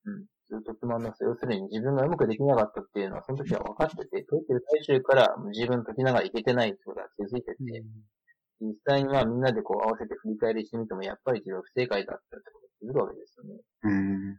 [0.05, 0.27] うん。
[0.49, 1.31] ずっとつまんなそう。
[1.31, 7.83] 要するに自分がうまくできなかったっていうのは、その時は分かってて、解いてる最中から自分解きながらいけてないってことが気づいてて、
[8.61, 13.61] うん、実際にまあみんなでこう合わせて振り返りしてみても、やっぱり自分不正解だったってことが気づくわけですよね。
[13.83, 14.38] うん。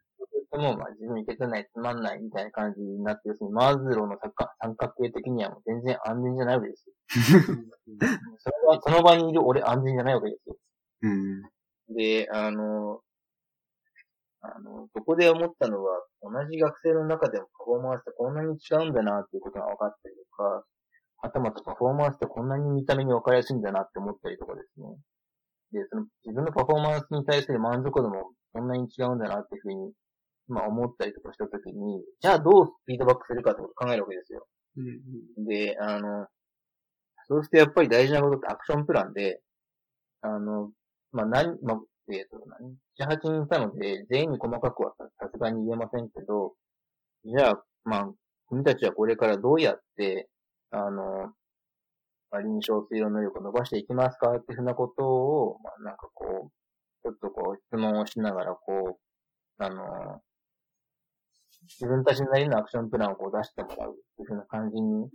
[0.52, 4.18] とも、まあ自分いけてない、つまんないみたいな感じになって、要するにマーズローの
[4.62, 6.96] 三角形的にはもう全然安全じゃないわけですよ。
[8.40, 10.56] その場その場にいる俺安全じゃないわけですよ。
[11.04, 11.42] うん、
[11.96, 13.02] で、あの、
[14.42, 20.66] あの、そこで思ったのは、同じ学生の中でもパフォーマンスってこんなに違うんだなっていうことが分かったりとか、
[21.20, 24.88] はたまたパフォーマンスってこんなに見た目に分かりやすいんだなって思ったりとかですね。
[25.72, 29.92] で、その自分のパフォーマンスに対する満足度もこんなに違うんだなっていうふうに
[30.48, 34.48] まあ思ったりとかしたときに、じゃあどうフィードバックするかってことを考えるわけですよ。
[34.78, 34.88] うん
[35.40, 36.28] うん、で、あの、
[37.28, 39.42] そうするとやっぱり大事なことってアクションプランで、
[40.22, 40.72] あの、
[41.12, 41.80] まあ何、まあ、
[42.10, 46.54] えっ、ー、と、何 ?7、8人いたので、全員に細かくはさすがに言えませんけど、
[47.26, 48.14] じゃあ、まあ、
[48.50, 50.30] 君たちはこれからどうやって、
[50.72, 51.34] あの、
[52.32, 56.52] まあ、臨床推論能力を伸ばしていきますかっていうふうなことを、まあ、なんかこう、
[57.04, 59.00] ちょっとこう、質問をしながら、こ
[59.60, 60.22] う、あの、
[61.68, 65.10] 自分たちなりのアクションプランをこう出してもらうっていうふうな感じに、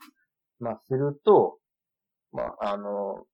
[0.60, 1.58] まあ、すると、
[2.32, 3.24] まあ、あの、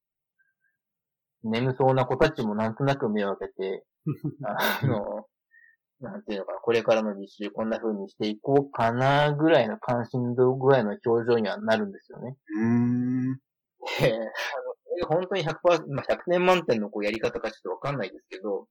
[1.44, 3.84] 眠そうな子たちもなんとなく目を開けて、
[4.44, 5.26] あの、
[6.00, 12.36] なんていうのかな、これからの実習こんな風にしていこうかな、ぐらいの関心度ぐらいの表情にはなるんですよね。
[12.56, 13.34] うーん。
[14.00, 14.12] で、
[15.00, 18.68] あの、本当に100%、まあ、100年満点のこうやり方かちょっとわかんないですけど、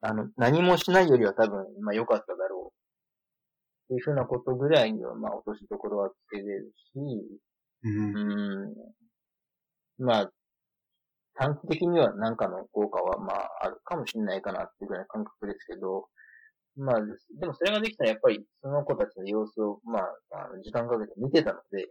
[0.00, 2.77] あの、何もしないよりは多分、まあ良かっただろう。
[3.88, 6.98] っていうふうなことぐらいには、まあ落としどころはつけれるし、
[7.84, 8.66] うんう。
[8.66, 10.04] ん。
[10.04, 10.30] まあ、
[11.36, 16.08] 短期的には何かの効果はまああるかもしれないかなっていうぐらいの感覚ですけど、
[16.76, 17.00] まあ、
[17.40, 21.88] でもそれができたらやっぱりその子たちの様子を、まあ、あの時間かけて見てたので、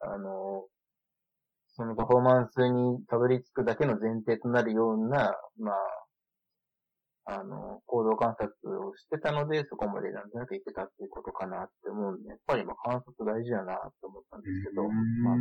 [0.00, 0.64] あの、
[1.74, 5.76] そのパフォーマンスにたどり着くだけの前提となるような、まあ、
[7.24, 15.32] あの、行動観察をしてたので、そこまでなんとなくいけたっていうことかなって思うんで、やっぱりまあ観察大事だなと思ったんですけど、うんま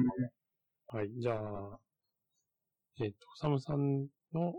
[0.94, 1.10] あ、はい。
[1.20, 1.80] じゃあ、
[3.00, 4.54] えっ、と、おさむさんの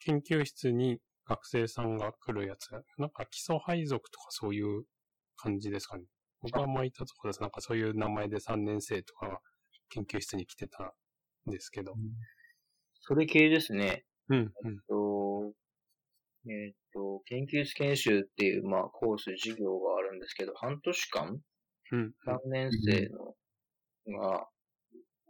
[0.00, 4.84] 研究室に学生さんが来るやつ、なんか基礎配属とかそういう
[5.36, 6.04] 感じですかね。
[6.40, 7.42] 僕が前いたところです。
[7.42, 9.38] なんかそういう名前で3年生とかが
[9.90, 10.94] 研究室に来てた
[11.48, 11.94] んですけど。
[13.00, 14.04] それ系ですね。
[14.28, 14.78] うん、うん。
[14.88, 15.37] と、
[16.46, 21.40] えっ、と、研究室研修っていう、まあ、コース、授業があるんですけど、半年間？
[21.92, 22.14] うん。
[22.26, 23.34] 3年生の
[24.20, 24.46] が、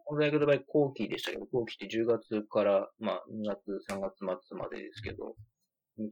[0.04, 5.34] この大学の場合後期でしたけど、後期って10月から、まあ、2月、3月末までですけど、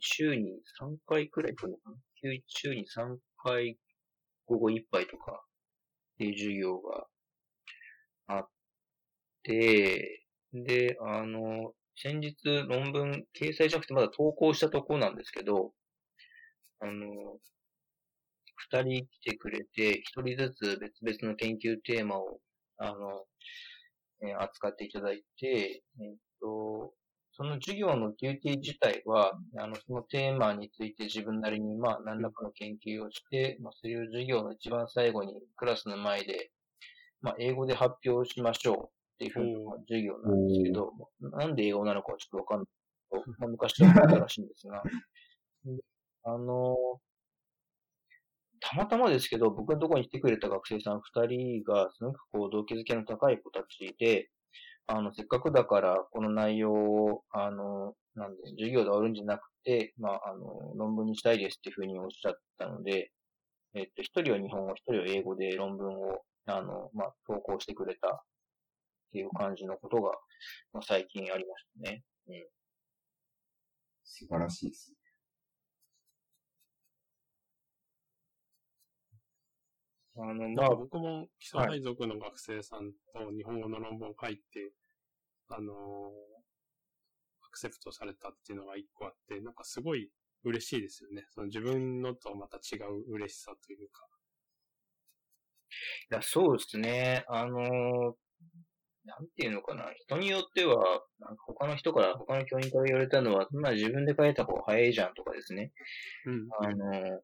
[0.01, 1.97] 週に3回くらい来るのかな
[2.49, 3.79] 週に3回
[4.47, 5.45] 午後1杯とか
[6.15, 7.07] っていう授業が
[8.27, 8.49] あっ
[9.43, 15.73] て、で、あの、先日論文掲載じゃなくてまだ投稿したところなんですけど、
[16.81, 17.41] あの、
[18.71, 22.41] 二人来てくれて、一人ずつ別々の研究テーマを、
[22.77, 23.25] あの、
[24.23, 26.95] えー扱っていただいて、えっと、
[27.33, 36.51] その授業のデューティー自体は、あの、そのテーマについて自分なりに、まあ、何らかの研究をして、まあ、それを授業の一番最後にクラスの前で、
[37.23, 38.96] まあ、英語で発表しましょう。
[39.17, 42.67] っていうふうな授業なんですけど、なんで英語なのかはちょっとわかんない
[43.11, 44.83] けど、まあ、昔はあったらしいんですが、
[46.25, 46.77] あの、
[48.61, 54.29] たまたまですけど、僕のところに来てくれた学生さん二人が、すごくこう、動機づけの高い子たちで、
[54.87, 63.11] あの、せっかくだから、この内容を、あの、なんで、授業で終わるんじゃなくて、まあ、あの、論文にしたいですっていうふうにおっしゃったので、
[63.75, 68.25] えっと、一人は日本語、一人は英語で論文を、あの、まあ、投稿してくれた
[69.09, 70.13] っていう感じのことが、
[70.73, 72.03] まあ、最近ありましたね。
[74.05, 74.93] 素晴らしいです。
[80.17, 84.73] あの、ままあ、あ僕も基礎配属の学生さんと日本語の論文を書いて、
[85.49, 85.77] あのー
[87.43, 90.11] アクセプトされたっていうのが一個あって、なんかすごい
[90.45, 91.25] 嬉しいですよね。
[91.31, 94.07] その自分のとまた違う嬉しさというか。
[96.11, 97.25] いや、そうですね。
[97.29, 98.26] あのー
[99.07, 99.85] なんていうのかな。
[99.95, 100.77] 人によっては、
[101.21, 105.73] なんか他の人から、他の教員から言われたのは、そんな自分で書いた方が早いじゃんとかですね。
[106.27, 106.49] うん。
[106.61, 107.21] あのー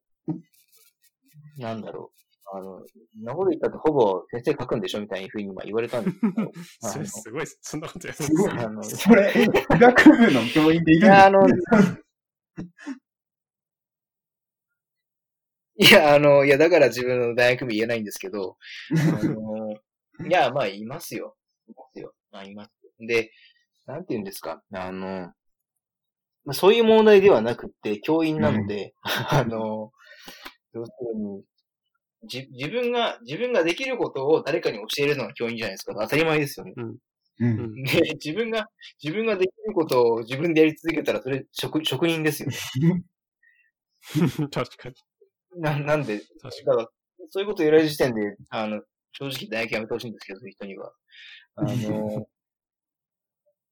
[1.58, 2.56] なんだろう。
[2.56, 6.52] あの、そんなこと言ったってほぼ先生書くんでしょみたいなふうに今言われたんですけど。
[7.06, 9.46] すすごい、そんなことやるんですすごい、ねあの、それ、医
[9.78, 11.48] 学部の教員でいるんですいや、あの、
[15.76, 18.56] いや、あの、いや、だから自分の大学部言えないんですけど、
[18.90, 19.72] あの、
[20.28, 21.36] いや、まあ、いますよ。
[21.68, 22.14] いますよ。
[22.30, 22.70] まあ、います。
[23.00, 23.30] で、
[23.86, 24.62] なんて言うんですか？
[24.72, 25.32] あの、
[26.44, 29.92] まあ、そういう問題ではなくって、教員なので、あの、
[30.72, 31.44] 要するに、
[32.24, 35.94] じ、自分が、自分ができることを誰かに教えるのが教員じゃないですか。
[35.94, 36.72] 当たり前ですよね。
[36.76, 36.80] う。
[37.40, 37.82] うんん。
[37.82, 38.68] で、自分が、
[39.02, 42.50] 自分ができることを自分でやり続けたら、それ、職、職人ですよ。
[44.50, 44.94] 確かに。
[45.56, 46.88] な、なんで、確かだから、
[47.30, 48.82] そういうことを言われる時点で、あの、
[49.12, 50.92] 正直大学やめてほしいんですけど、そういう人には。
[51.56, 51.66] あの、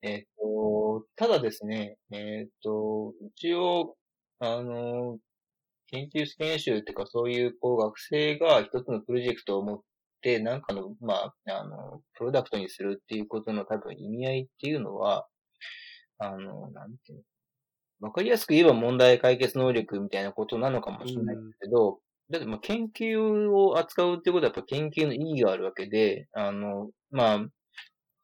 [0.02, 3.96] えっと、ただですね、えっと、一応、
[4.38, 5.18] あの、
[5.88, 9.80] 研究室研修っていうか、そういう、こう、学生が一つのプロジェクトを持っ
[10.22, 15.28] て、なんかの、まあ、あの、プロダクトにするっていうことの多分意味合いっていうのは、
[16.18, 17.24] あの、なんていうの
[18.00, 22.00] わかりやすく言えば問題解決能力みたいなことなのかもしれないけど、
[22.30, 27.46] だってまあ研究を扱うってことはやっぱ研究の意義があるわけで、あの、まあ、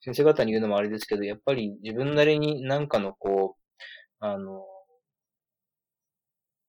[0.07, 4.63] 先生方に言うのもあれですけど、やっぱり自分なりになんかのこう、あの、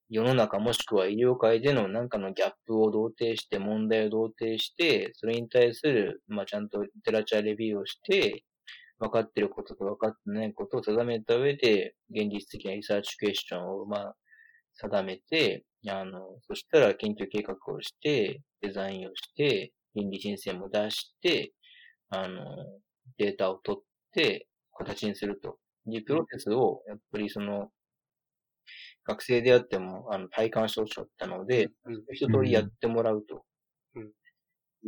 [0.09, 8.43] 世の中もしくは医療界での何かのギャップを同定して、問題を同定して、それに対する、まあ、ちゃんとテラチャーレビューをして、
[8.97, 14.15] 分かってることと分かってないことを定めた上で、現実的なリサーチクエスチョンを、まあ、
[14.73, 21.53] 定めて、あの、そしたら研究計画をして、デザインをして、倫理申請も出して、
[22.09, 22.43] あの、
[23.17, 23.83] データを取っ
[24.13, 25.57] て、形にすると。
[25.89, 27.69] いうプロセスを、やっぱりその、
[29.05, 33.45] 学生であっても、あの、体感してほしかったので、うん、一通りやってもらうと、
[33.95, 34.03] うん、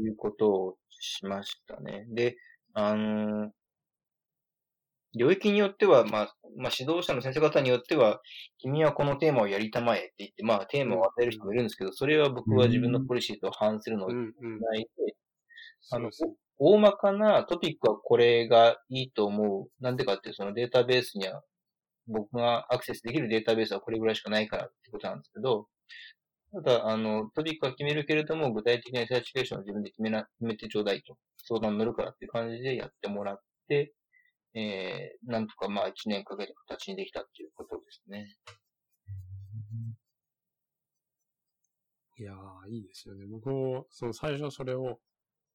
[0.03, 2.05] いうことをしましたね。
[2.09, 2.35] で、
[2.73, 3.51] あの、
[5.17, 8.21] 領域によっては、まあ、まあ、指導者の先生方によっては、
[8.59, 15.15] 君はこのテーマをやりたまえって言って、まあ、テーマを与える人もいるんですけど、それは僕は自分のポリシーと反するのをないで、
[15.91, 16.11] あの、
[16.59, 19.83] 大まかなトピックはこれがいいと思う。
[19.83, 21.41] なんでかっていう、そのデータベースには、
[22.07, 25.67] 僕がアクセスできるデータベースはこれぐらいしかないからってことなんですけど、
[26.51, 31.17] ただ、あの、トピックは決めるけれども、具体的なサーチケーションを自分で決めな、決めてちょうだいと。
[31.37, 33.93] 相談乗るからっていう感じでやってもらって、
[34.55, 38.35] えー、なんとかまあ一年かけて形にできたっていうことですね。
[42.17, 43.25] いやー、いいですよね。
[43.27, 44.99] 僕も、その最初それを、なんてい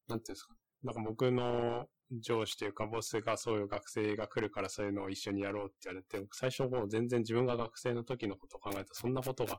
[0.08, 0.54] うんですか。
[0.84, 9.58] なんか僕の上司というかボスがそういう学生が来るからそういうのを一緒にやろうって言われて、最初もう全然自分が学生の時のことを考えたらそんなことが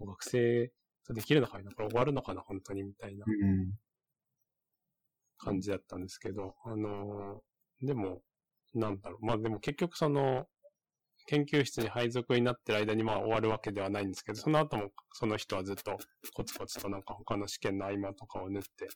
[0.00, 0.70] 学生
[1.06, 3.24] とできるのかなこれ終わるのかな本当にみたいな
[5.38, 8.20] 感じだったんですけど、あのー、でも、
[8.74, 9.26] なんだろう。
[9.26, 10.46] まあでも結局その、
[11.26, 15.96] 研究室に配属になってる間にまあ終わるわけではないんですけど、その後もその人はずっと
[16.34, 18.88] コツコツとなんか他の試験の合間とかを縫って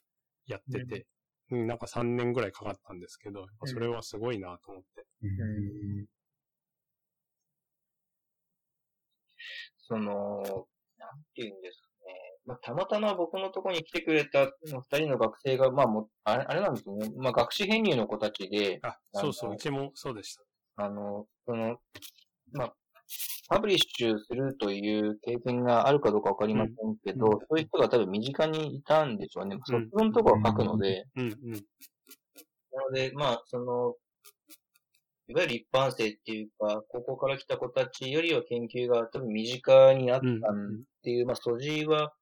[0.47, 1.07] やってて、
[1.51, 5.05] うん、なんか3年ぐらいかかったんですけど、それはすごいなと思って。
[5.23, 6.05] うん、
[9.77, 10.67] その、
[10.97, 11.85] なんていうんです
[12.45, 17.09] まあ、たまたま僕のところに来てくれた二人の学生が、まあもあれ、あれなんですよね。
[17.17, 18.79] まあ、学士編入の子たちで。
[18.83, 20.43] あ、そうそう、うちもそうでした。
[20.83, 21.77] あの、その、
[22.53, 22.73] まあ、
[23.47, 29.57] パブリッシュするという経験があるかどうかわかりませんけど、うん、そういう人が多分身近にいたんでしょうね。
[29.65, 31.05] 卒論とかを書くので。
[31.15, 31.59] うん、うん、な
[32.89, 33.95] ので、まあ、その、
[35.27, 40.31] いわゆる一般生っていうか、高校から来た子たちよりは研究が多分身近にあったっ
[41.03, 42.13] ていう、まあ、素地は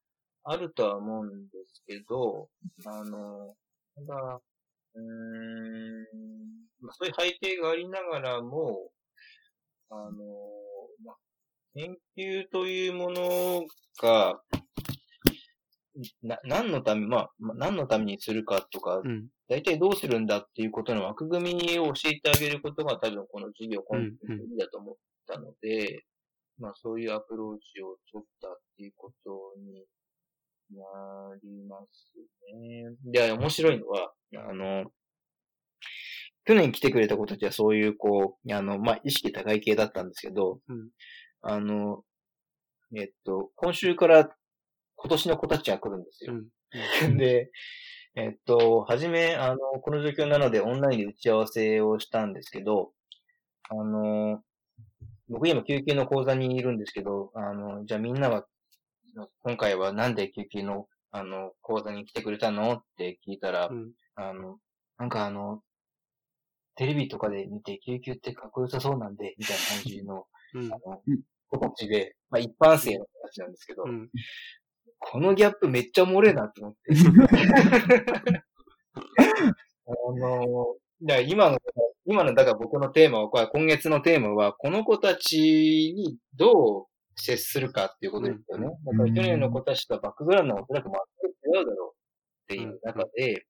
[0.42, 2.48] あるとは思うんですけど、
[2.84, 3.54] あの、
[3.94, 4.40] ただ、
[4.94, 5.04] うーん、
[6.80, 8.90] まあ、そういう背景がありながらも、
[9.90, 10.18] あの、まあ、
[11.74, 13.64] 研究というもの
[14.00, 14.40] が、
[16.22, 24.94] な、何のため、まあ、何のためにするかとか、うん、大体どうするんだっていうことの枠組みを教えてあげることが多分この授業コンテンツだと思っ
[25.26, 26.00] たので、うんうん、
[26.60, 29.30] まあそういうアプローチを取ったっていうこと
[29.60, 29.84] に
[30.76, 32.12] なります
[32.52, 32.94] ね。
[33.04, 34.12] で、面白いのは、
[34.48, 34.84] あの、
[36.44, 40.88] 去年来てくれた子たちはそういう、こう、あの、まあ、意識高い系だったんですけど、うん、
[41.42, 42.02] あの、
[42.94, 44.28] えっと、今週から
[44.96, 46.34] 今年の子たちが来るんですよ。
[46.34, 47.50] うん、 で、
[48.14, 52.92] えっと、はじめ、あの、この状況なのでオンラインで打ち合わせをしたんですけど、
[53.70, 54.42] あの、
[55.28, 58.46] 僕今救急の講座にいるんですけど、あの、じゃあみんなは
[59.42, 62.72] 今回はなんで救急の、あの、講座に来てくれたの？
[62.72, 64.58] って聞いたら、うん、あの、
[64.98, 65.62] なんかあの、
[66.76, 71.02] テレビとかで見て救急ってかっこよさそうなんで、みたいな感じの、うん、あの、
[71.48, 74.10] 子たちで、まあ一般生の子たちなんですけど、うん、
[74.98, 76.80] このギャップめっちゃおもれえなと思って。
[79.86, 81.58] あの、だ今の、
[82.06, 88.66] 今の、だから僕のテーマは、今月のテーマは、この子たちにどう接するかっていうことですよね。
[88.66, 91.94] だから去年の子たちとはバックグラウンドがおそらく全く違うだろ
[92.48, 93.46] うっていう中で、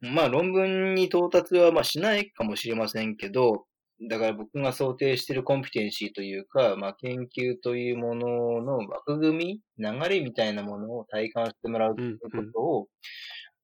[0.00, 3.64] まあ論文に到達はまあしないかもしれませんけど、
[4.08, 12.86] だから僕が想定しているコンピテンシーというか、まあ研究というものの枠組み、流れみたいなものを体感してもらうということを、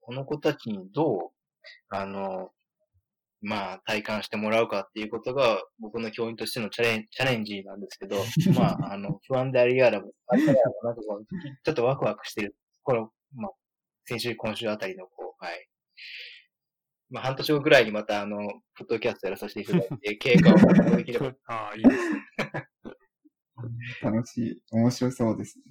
[0.01, 1.19] この子たちにどう、
[1.89, 2.51] あの、
[3.45, 8.17] まあ、体感してもらうかっていうことが、僕の教員としてのチャレンチャレンジなんですけど、
[8.59, 11.27] まあ、あの、不安でありやらも、ありやらも、なんかこう、
[11.63, 12.57] ちょっとワクワクしてる。
[12.83, 13.53] この、まあ、
[14.07, 15.69] 先週、今週あたりの、こう、はい。
[17.15, 18.39] まあ、半年後ぐらいにまた、あの、
[18.73, 21.33] フットキャストやらさせていただいて、 経過をできれば。
[21.47, 22.21] ああ、いいですね。
[24.03, 24.63] 楽しい。
[24.73, 25.65] 面白そうですね。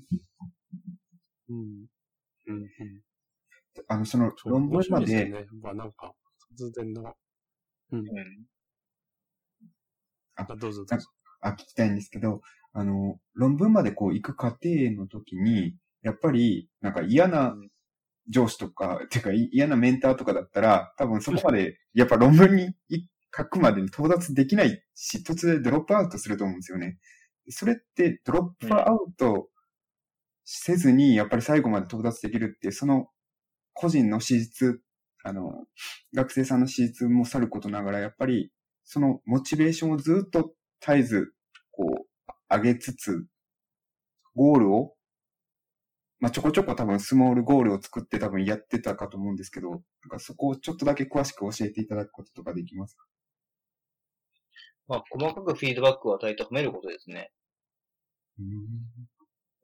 [1.49, 1.85] うん。
[2.47, 2.69] うん。
[3.89, 6.15] あの、その、論文まで、ね、まあ、なんか、
[6.57, 7.13] 突然の
[7.91, 8.05] うん。
[10.35, 11.09] あ、どうぞどうぞ。
[11.41, 12.39] あ、聞きたいんですけど、
[12.71, 17.53] あの、論文までこう行く過程の時に、やっぱり、なんか嫌な
[18.29, 22.73] 上司とか、てか嫌なメンターとかだったら、多分そこまで、やっぱ論文に
[23.35, 26.97] 書くまでに到達できないし、途中でドロップアウトすると思うんですよね。
[27.49, 29.49] それってドロップアウト
[30.45, 33.07] せずに、やっぱり最後まで到達できるって、その
[33.73, 34.81] 個人の資質、
[35.23, 35.65] あの、
[36.13, 38.51] 学生さんの資質もさることながら、やっぱり
[38.83, 41.33] そのモチベーションをずっと絶えず、
[41.71, 43.25] こう、上げつつ、
[44.35, 44.92] ゴールを
[46.23, 53.05] まあ、ちょこちょこ多分スモールゴールを作って多分やってたかと思うんですけど、なんかそこをちょっとだけ詳しく教えていただくこととかできますか？
[54.87, 57.29] まあ、細かくフィードバックを与えて褒めることですね。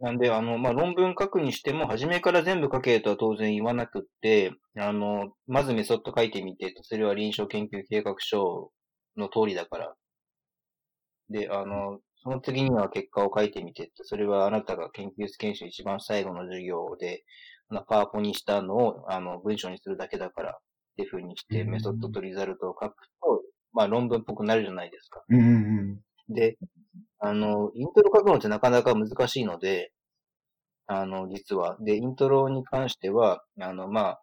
[0.02, 8.70] なんで、あの、まあ、論文書くにしても、初めから全部書けとは当然言わなくって、あの、まずメソッド書いてみてと、それは臨床研究計画書
[9.16, 9.96] の通りだから。
[11.30, 17.24] で、あの、その次には結果を書いてみてって、それはあなたが研究室研修一番最後の授業で、
[17.88, 20.56] パワポにしたのをあの文章にするだけだからっ
[20.98, 23.42] ていうふうにして、メソッドとリザルトを書くと、
[23.74, 25.24] まあ論文っぽくなるじゃないですか。
[26.30, 26.58] で、
[27.20, 29.92] あの、イントロ書くのってなかなか難しいので、
[30.88, 31.78] あの、実は。
[31.80, 34.22] で、イントロに関しては、あの、まあ、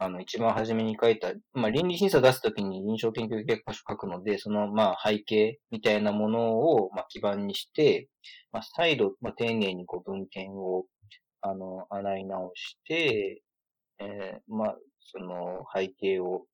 [0.00, 8.08] あの、一番初めに書いた、まあ、倫理審査を出すときに臨床研究結果書書くので、その、まあ、背景みたいなものを、まあ、基盤にして、
[8.52, 10.84] まあ、再度、まあ、丁寧にこう文献を、
[11.40, 13.42] あの、洗い直して、
[13.98, 16.44] えー、まあ、その背景を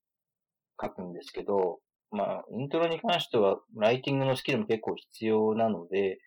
[0.80, 1.80] 書くんですけど、
[2.10, 6.18] まあ、イントロに関しては、ライティングのスキルも結構必要なので、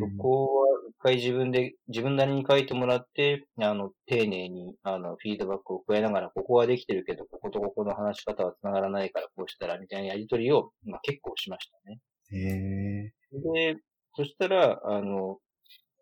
[0.00, 12.00] そこは一回自分で、自分なりに書いてもらって、あの、丁寧に、あの、フィードバックを加えながら、ここはできてるけど、こことここの話し方は繋がらないから、こうしたら、みたいなやりとりを、まあ、結構しましたね。
[12.32, 13.12] へ
[13.54, 13.76] で、
[14.16, 15.38] そしたら、あの、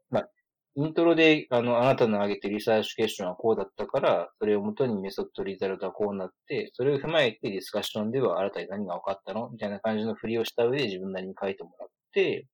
[0.09, 0.31] まあ、
[0.77, 12.47] イントロで、あの、あなたの挙げてリサーチクエスチョンはこうだったから、それをもとにメソッドリザルトはこうなって、それを踏まえてディスカッションでは新たに何が分かったのみたいな感じの振りをした上で自分なりに書いてもらって、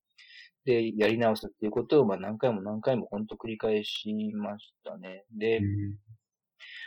[0.65, 5.25] で、やり直すっていうことを、まあ、何回も何回も本当繰り返しましたね。
[5.33, 5.61] で、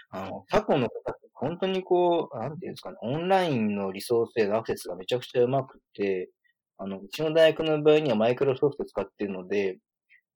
[0.10, 6.30] あの、過去の方って本当にこう、なんていうんですかね、オンラインのリソースへのアクセスがめちゃくちゃうまくて、
[6.78, 9.80] あの、うちの大学の場合にはマイクロソフト使ってるので、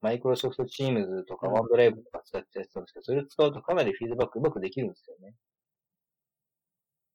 [0.01, 5.35] マイクロソフトチームズとかワンドライブとか使ってやってたんですけど、それを使うとかなりフィードバックうまくできるんですよね。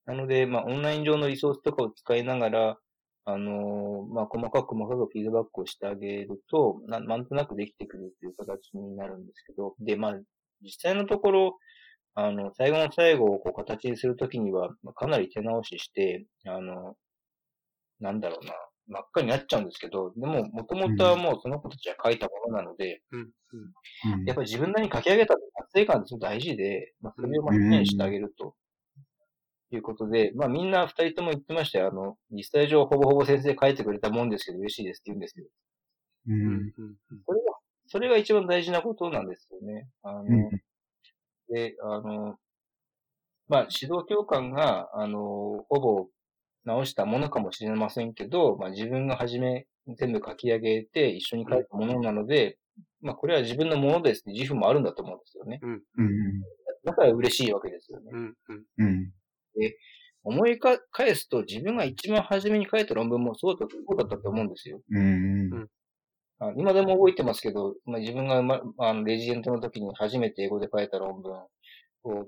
[0.05, 2.77] なので、まあ、オンライン上のリソースとかを使いながら、
[3.25, 10.13] あの、まあ、細かく細かくフィードバックをしてあげると、ななんとなくできてくるっていう形になるんですけど、で、まあ、
[10.61, 11.57] 実際のところ、
[12.13, 16.95] あの、最後の最後をこう形にするときには、まあ、かなり手直しして、あの、
[17.99, 18.53] なんだろうな、
[18.87, 23.29] 真っ赤になっちゃうんですけど、でも、もともとはもうその子たちが書いたものなので、うん
[24.13, 28.55] うん、やっぱり自分なりに書き上げた達成感ってすごく大事で、まあ、それをまあ、にしてあげると。
[29.71, 31.87] いうことで、まあみんな二人とも言ってましたよ。
[31.87, 35.45] あの、実際上ほぼほぼ先生書いてくれたもんですけど嬉しいですって言うんですよ。
[36.27, 36.73] うん。
[37.25, 37.53] それが、
[37.87, 39.87] それが一番大事なことなんですよね。
[40.03, 40.49] あの、うん、
[41.53, 42.35] で、あの、
[43.47, 46.07] まあ指導教官が、あの、ほぼ
[46.65, 52.57] 直したものかもしれませんけど、まあ自分が初め全部書き上げて一緒に書いたものなので、
[53.01, 55.59] まあこれは自分のものですって自負もあるんだと思うんですよね。
[55.61, 55.81] うん。
[56.83, 58.11] だから嬉しいわけですよね。
[58.11, 58.35] うん。
[58.77, 59.11] うん。
[59.57, 59.77] で、
[60.23, 60.79] 思い返
[61.15, 64.81] すと自分が一番初めに書いた論文もそうだったと思うんですよ。
[64.89, 65.69] うん。
[66.39, 71.31] あ今でも覚えてますけど、まあ、自分が、ま、あのレジデントの時に初めて英語で書いた論文
[72.03, 72.27] を、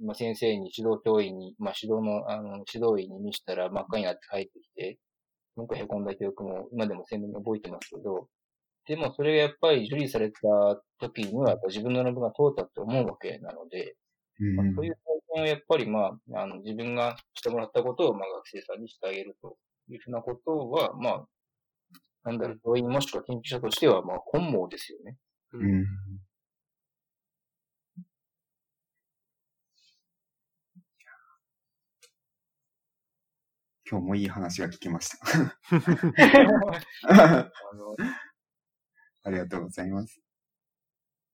[0.00, 4.98] まあ、先生に指導教員に、まあ、指導の、あの、指導員に見せたら真っ赤になって帰ってきて、
[5.56, 8.28] なんか凹んだ記憶も今でも鮮明に覚えてますけど、
[8.86, 10.38] でもそれがやっぱり受理された
[11.00, 13.96] 時には自分の論文が通ったって思うわけなので、
[14.38, 19.56] まあ、そういう体験をやっぱり、まあ、あの、自分がしてもらったことを、まあ、学生さんにしてあげると
[19.88, 21.26] いうふうなことは、まあ、
[22.24, 25.16] なんだろう、教員もしくは研究者としては、まあ、本望ですよね。
[25.52, 25.84] うん。
[33.86, 35.18] 今日もいい話が聞きました。
[39.22, 40.20] ありがとうございます。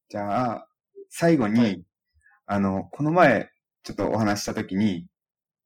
[0.09, 0.69] じゃあ、
[1.09, 1.83] 最後に、はい、
[2.53, 3.49] あの、この前、
[3.85, 5.07] ちょっとお話したときに、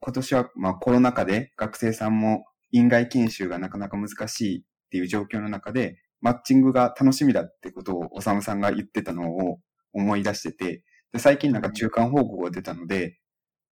[0.01, 9.61] 今年は、まあコロナ禍で学生さんも院外研修がなかなか難しいっていう状況の中で、マッチングが楽しみだってことをおさむさんが言ってたのを
[9.95, 13.19] 思い出してて、で最近なんか中間報告が出たので、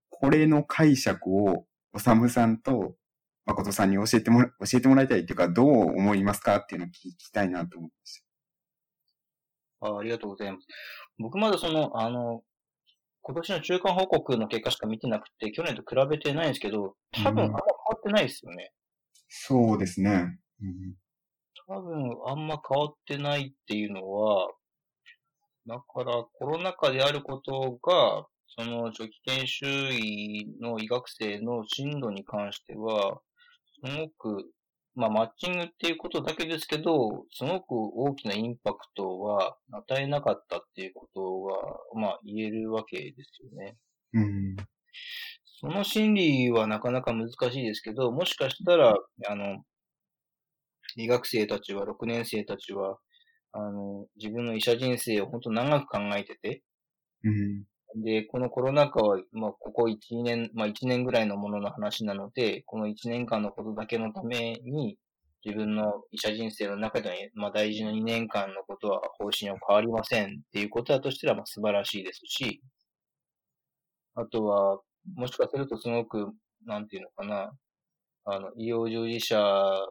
[0.08, 2.94] これの解釈をおさむさんと
[3.44, 8.24] 誠さんに教えてもら、教えてもらいたいっていうか、どう思いますかっていうのを聞きたいなと思うんです
[9.82, 10.66] あありがとうございます。
[11.18, 12.42] 僕まだその、あの、
[13.22, 17.60] 今年の中間報告の結果しか見てなくて、去年と比べてないんですけど、多分あんま変わ
[17.96, 18.72] ってないですよね。
[19.28, 20.38] そうですね。
[20.60, 20.94] うん、
[21.68, 24.48] 多分あんま変わってないっていうのは、
[25.66, 28.26] だからコロナ禍であることが、
[28.58, 33.20] その初期研修医の医学生の進路に関しては、
[33.86, 34.44] すごく、
[34.94, 41.42] まあマッチングっていうことだけですけど、すごく大きなインパクトは与えなかったっていうこと
[41.94, 43.76] が、まあ言えるわけですよね。
[44.14, 44.56] うん。
[45.60, 48.96] その心理はなかなか難しいですけど、もしかしたら、
[49.28, 49.62] あの、
[50.96, 52.98] 医学生たちは、6年生たちは、
[53.52, 56.62] あの、自分の医者人生を本当長く考えてて、
[57.24, 57.64] うん、
[57.96, 64.98] で、このコロナ禍は、まあ、ここ1年、まあ、1年ぐらいのものの話なので、この1年間のことだけのために、
[65.44, 70.26] 自分の医者人生の中では、まあ、大事な2年間のことは方針は変わりません。
[70.26, 72.62] っていうことだとしたら、まあ、素晴らしいですし、
[74.14, 74.80] あとは、
[75.14, 76.32] もしかするとすごく、
[76.64, 77.52] なんていうのかな、
[78.24, 79.88] あの、医療従事者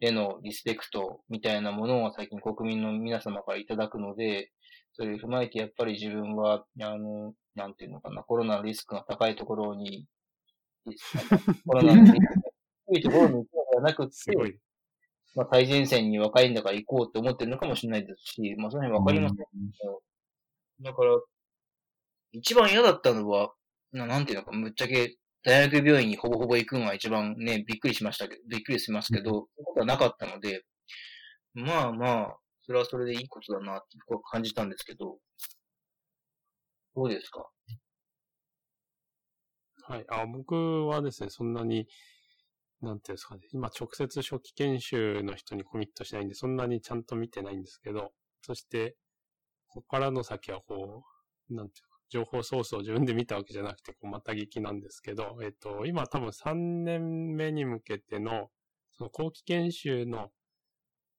[0.00, 4.50] へのリスペクトみたいなものを最近国民の皆様からいただくので、
[4.98, 10.06] それを踏まえてやっぱり自分は、あの、なんていうのかな、コロナのリスクが高いところに、
[11.66, 12.24] コロナのリスクが
[12.88, 14.60] 低いところに行くのではなくて、
[15.36, 19.42] まあ、最前線に若いんだから行こうって思ってるのかもしれないですし、まあ、その辺わかりませんけ
[19.86, 20.02] ど、
[20.80, 21.20] だから、
[22.32, 23.52] 一番嫌だったのは、
[23.92, 30.64] ななんていうのか、むっちゃけ大学病院にほぼほぼ行くのが一番ね、びっくりしましたけど、びっくりしますけど、そういうことはなかったので、
[31.54, 32.36] まあまあ、
[32.68, 35.16] それはそれでいいことだなって僕は感じたんですけど、
[36.94, 37.48] どうですか？
[39.84, 40.04] はい。
[40.10, 41.88] あ、僕はですね、そんなに、
[42.82, 48.12] なんていうんですかね、今直接初期研修の人にコミットしないんで、そんなにちゃんと見てないんですけど、
[48.42, 48.96] そして、
[49.68, 51.04] ここからの先はこ
[51.48, 58.50] う、なんていうか、情報ソースを自分で見たわけじゃなくて、こう、また聞きなんですけど、えっと、今多分3年目に向けての、
[58.92, 60.30] その後期研修の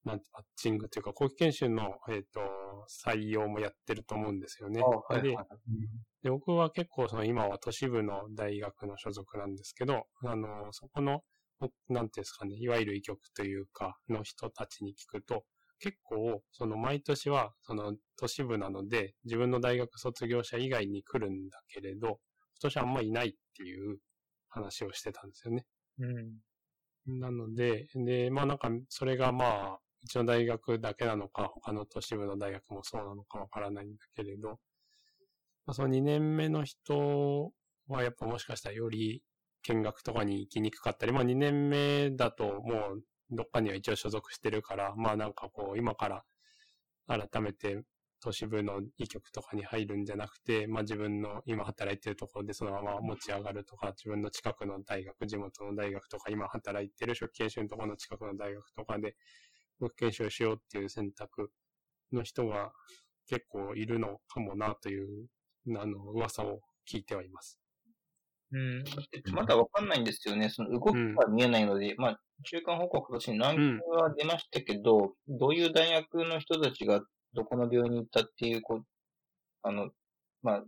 [0.04, 2.40] なんて、マッチングというか、後期研修の、えっ、ー、と、
[3.06, 4.82] 採用もやってると思うんですよね。
[4.82, 5.36] はいで
[6.22, 11.22] で、僕は結構、その今は都市部の大学の所属なんですけど、あの、そこの、
[11.88, 15.44] なんていうんですかね、いわゆる医局というか、の人たちに聞くと、
[15.78, 22.16] 結構、その毎年は、その都市部なので、自分の大学卒業者以外に来るんだけれど、今
[22.62, 23.98] 年あんまいないっていう
[24.48, 25.66] 話をしてたんですよね。
[25.98, 27.18] うん。
[27.18, 34.58] なので、で、まあなんか、それがまあ、うちの大学だけなのか、他の都市部の大学もそうなのかわからないんだけれど、
[35.66, 37.52] まあ、その2年目の人
[37.88, 39.22] はやっぱもしかしたらより
[39.62, 46.24] 見学とかに行きにくかったり、まあ2年目だともうどっかには一応所属してるから、まあなんかこう今から
[47.06, 47.82] 改めて
[48.20, 59.16] 都市部の医局とかに入るんじゃなくて、まあ自分の今働いてるところでそのまま持ち上がるとか、自分の近くの大学、地元の大学とか、今働いてる初期研修のところの近くの大学とかで、
[59.80, 61.50] 学研修しようっていう選択
[62.12, 62.72] の人が
[63.26, 65.26] 結構いるのかもなという、
[65.78, 66.60] あの、噂を
[66.90, 67.58] 聞いてはいます。
[68.52, 68.84] うん。
[69.32, 70.48] まだわかんないんですよね。
[70.48, 77.00] その動きが見えないので、うん、まあ、中間報告としてランキングは出ましたけど、うん、どういう大学の人たちが
[77.34, 78.84] どこの病院に行ったっていう、こう、
[79.62, 79.90] あの、
[80.42, 80.64] まあ、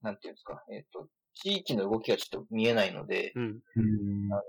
[0.00, 3.60] なんていうんですか、えっ、ー、と、地域の動きがちょっと見えないので、うん、
[4.32, 4.42] あの、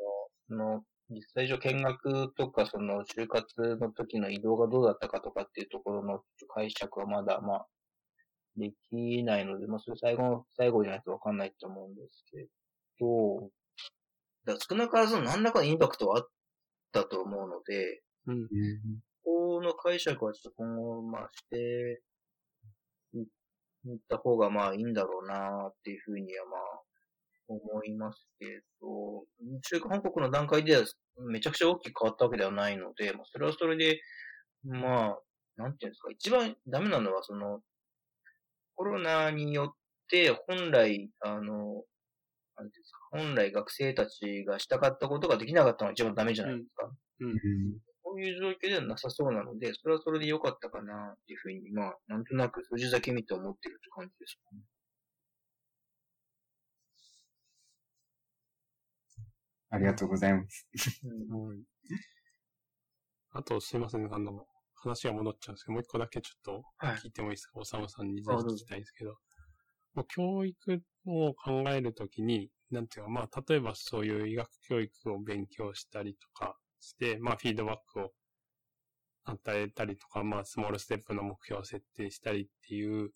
[0.47, 0.83] その、
[1.13, 6.21] 実際上見学とか、その、就活の時の移動がどうだったかとかっていうところの
[6.53, 7.67] 解釈はまだ、まあ、
[8.57, 12.47] できないので、まあ、それ最後の、最後じゃないとわかんないと思うんですけ
[12.99, 13.49] ど、
[14.45, 16.27] だ少なからず何らかのインパクトはあっ
[16.91, 18.47] たと思うので、うん。
[19.23, 22.01] この解釈はちょっと今後、まあ、して
[23.13, 26.92] いった方がまあいいんだろうなっていうふうにはまあ
[27.47, 28.45] 思いますけ
[28.81, 29.25] ど、
[29.61, 30.83] 中華報告の段階では
[31.29, 34.01] めちゃくちゃ大きく変わったわけではないので、まあ、それはそれで、
[34.63, 35.19] まあ、
[35.57, 37.59] なんていうんですか、一番ダメなのは、その、
[38.75, 39.77] コロナによっ
[40.09, 41.83] て本来、あの、
[42.57, 46.89] なんていうんですか、本来学生たちがしたかったことができなかったのが一番ダメじゃないですか。
[47.19, 47.29] うん。
[47.29, 47.37] うん、
[48.03, 54.61] そういう状況ではなさそうなので、それはそれで良かったかな、っていうふうに、まあ、なんとなく数字だけ見て思ってるって感じですかね。
[59.73, 60.67] ありがとうございます。
[61.03, 61.63] うん、
[63.31, 64.45] あと、すいません、あの、
[64.75, 66.63] 話が戻っちゃうんですけど、もう一個だけちょっと
[67.03, 69.15] 聞いてもいいですか、はい、おさむさんにぜひ聞きたいんですけど、
[69.95, 78.11] もう教育を考えるときに、なんていうか、まあ、例えばそういう医学教育を勉強したりとかして、まあ、フィードバックを
[79.23, 83.09] 与えたりとか、まあ、スモールステップの目標を設定したりっていう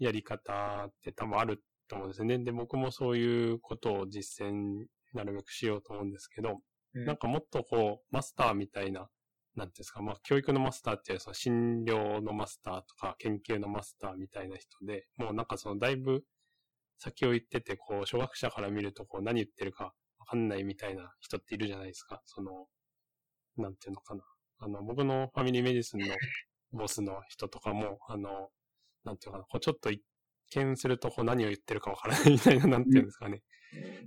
[0.00, 2.38] やり方って多分あると思うんですよね。
[2.38, 6.60] で、僕もそういうことを実践なるべくしようと思うんですけど、
[6.94, 9.08] うん、なんかもっとこう、マスターみたいな、
[9.54, 16.24] なんていうんですか、まあ、教育のマスターっていうその診療のマスターとか研究のマスターみたいな人で、もうなんかそのだいぶ
[16.98, 22.22] 先を言ってて、こう、初学者から見るとこう、何言ってるかわかんないみたいな人っているじゃないですか。
[22.26, 22.66] その、
[23.56, 24.22] なんていうのかな。
[24.60, 26.06] あの、僕のファミリーメディスンの
[26.72, 28.50] ボスの人とかも、あの、
[29.04, 30.02] なんていうかな、こうちょっと一
[30.50, 33.42] 見するとこう何を言ってるかわからないみたいな、なんていうんですかね、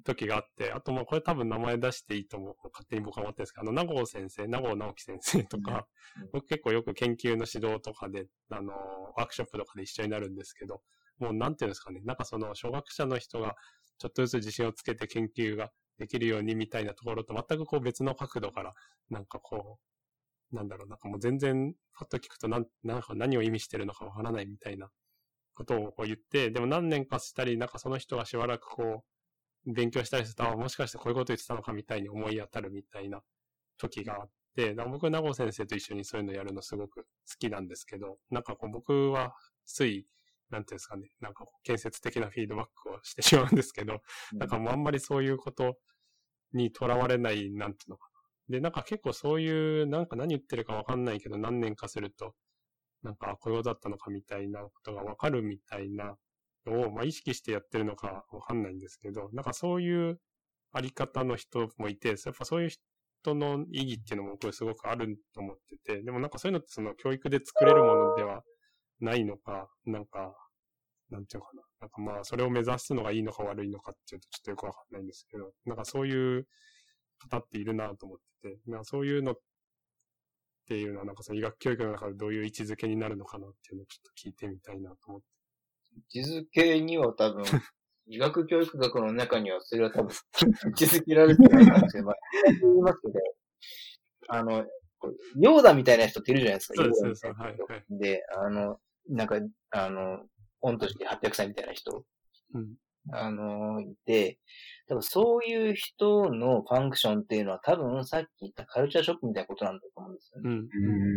[0.03, 5.87] 時があって、あとまあこれ多分名前出していいと思う、勝手に僕は思ってるんですけど、あの、名郷先生、名郷直樹先生とか、
[6.33, 8.73] 僕結構よく研究の指導とかで、あの、
[9.15, 10.81] ワークショップとかで一緒になるんですけど、
[11.19, 13.55] もうなんていうんですかね、なんかその、初学者の人が
[13.97, 18.73] ちょっとずつ自信をつけて研究ができるようにみたいなところと全くこう別の角度から、
[19.09, 19.77] なんかこ
[20.51, 24.89] う、なんだろう、なんかもう全然、パッと聞くとなん、なんか何を意味してるのかわからないみたいな
[25.61, 29.03] ことを言って、でも何年かしたり、なんかその人がしばらくこ
[29.65, 33.21] う、勉強したりすると、あ、もしかしてこういうこと言ってたのかみたいに思い当たるみたいな
[33.77, 37.05] 時があって、僕、名護先生と一緒にそういうのやるのすごく好
[37.39, 39.35] きなんですけど、なんかこう僕は
[39.65, 40.07] つい、
[40.49, 44.01] なんていうんですかね、なんか建設的なフィードバックをしてしまうんですけど、
[44.33, 45.77] うん、なんかもうあんまりそういうこと
[46.53, 48.09] にとらわれない、なんていうのか
[48.49, 48.55] な。
[48.57, 52.33] で、なんか結構そういう、なんか何言ってるかわかんないけど、何年かすると、
[53.03, 56.15] なんか雇用だったのかみたいなことがわかるみたいな
[56.65, 60.19] のを、まあ、意識してやってるのかわかんないんですけど、なんかそういう
[60.71, 68.43] あり方の人もいて、やっぱそういう人の意義っていうのもこれすごくあると思ってて、でもなんかそういうのってその教育で作れるものでは
[68.99, 70.33] ないのか、なんか、
[71.09, 71.63] なんていうのかな。
[71.81, 76.47] なんかまあ、それを目指すのがいいのか悪いのかっていうとちょっとよくわかんないんですけど、なんかそういう
[77.19, 79.35] 方っているなと思ってて、なんかそういうのっ
[80.71, 85.27] ていうのは、なんかその医学教育の中でどういう位置づけになるのかなっていうのをちょっと聞いてみたいなと思って。
[86.17, 87.43] 位置づけには多分、
[88.07, 92.15] 医学教育学の中にはそれは多分、位置づけられてないかもしれない。
[92.61, 93.13] 言いますけど、
[94.29, 94.65] あの、
[95.35, 96.75] ヨーダみたいな人っているじゃないですか。
[96.93, 97.83] そうです、はい、はい。
[97.89, 99.35] で、あの、なんか、
[99.71, 100.23] あの、
[100.61, 102.05] 御年で800歳みたいな人。
[102.53, 102.75] うん。
[103.09, 104.37] あの、いて、
[104.87, 110.49] 多分そういう人のファンクションっていうのは多分さっき言ったカルチャーショックみたいなことなんだと思うんですよね。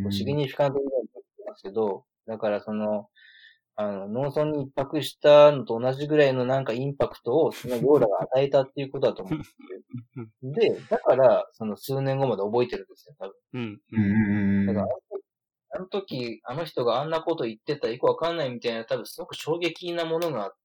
[0.04, 0.12] うん。
[0.12, 3.08] シグニフィカントイベントってますけど、だからその、
[3.76, 9.56] あの、農村に一泊したのと同じぐらいのなんかインパクトをそのヨーダが与えたっていうことだと思うんです
[10.70, 10.76] よ。
[10.76, 13.80] で、だから、その数年後まで覚えてるんですよ、多分。
[13.92, 14.00] う
[14.62, 14.66] ん。
[14.66, 14.86] だから、
[15.76, 20.56] あの時、あの人があんなこと言ってたよくわかんないみたいな多分すごく衝撃なものがあって、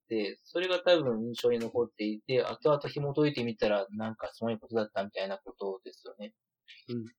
[0.43, 6.33] それが多分印象に残っていて、後々紐解いてみたらなんかそういうことだったみたいなことですよね。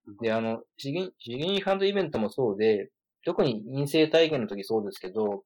[0.07, 2.91] うん、で、あの、資源、資源ファンドイベントもそうで、
[3.25, 5.45] 特に陰性体験の時そうですけど、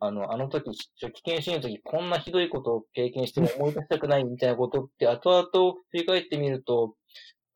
[0.00, 0.70] あの、あの時、
[1.00, 6.94] 初期検診の時、こんなひどいことを経験しても思い出したくないみたいなことって、後々振り返ってみると、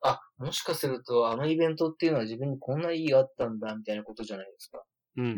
[0.01, 4.81] あ、もしかするとあのイベントっていうのは自分にこんな意義があったんだ、みたいなことじゃないですか。
[5.17, 5.35] うん。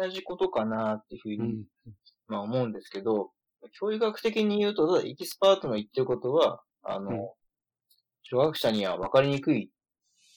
[0.00, 1.64] 同じことかなっていうふうに、うん、
[2.28, 3.30] まあ思うんですけど、
[3.78, 7.18] 教育学的に言うと、エキスパートの言ってることは、あの、うん、
[8.24, 9.70] 初学者には分かりにくい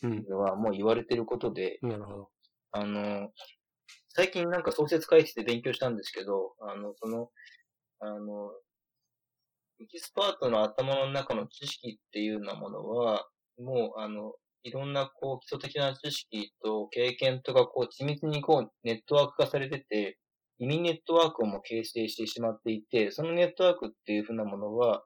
[0.02, 2.30] のはもう言われてることで、なるほど。
[2.72, 3.30] あの、
[4.10, 7.30] 最近なんか創設会議で勉強したんですけど、あの、その、
[8.00, 8.52] あの、
[9.80, 13.28] エキスパートの頭の中の知識っていうようなものは、
[13.60, 14.34] もう、あの、
[14.64, 20.18] いろんな、こう、基礎的な知識と経験とか、こう、緻密にこう、ネットワーク化されてて、
[20.60, 25.04] 意味ネットワークをも形成してしまっていて、そのネットワークっていうふうなものは、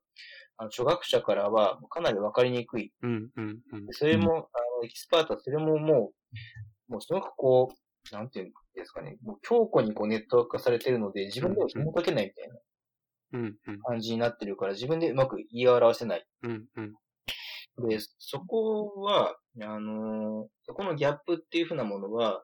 [0.57, 2.91] あの初学者からはかなりわかりにくい。
[3.01, 4.35] うんうんうん、それも、あ
[4.81, 6.11] の、エキスパートはそれもも
[6.89, 12.55] う、もうすごくこう、なんていうんですかね、もう強固にこうネットワーク化されてるので、自分では紐解けないみたいな。
[13.83, 16.25] 感じになってるから、自分でうまく言い表せない。
[16.43, 22.43] うんうん、で、そこは、あのー、そこのギャップっていうふうなものは、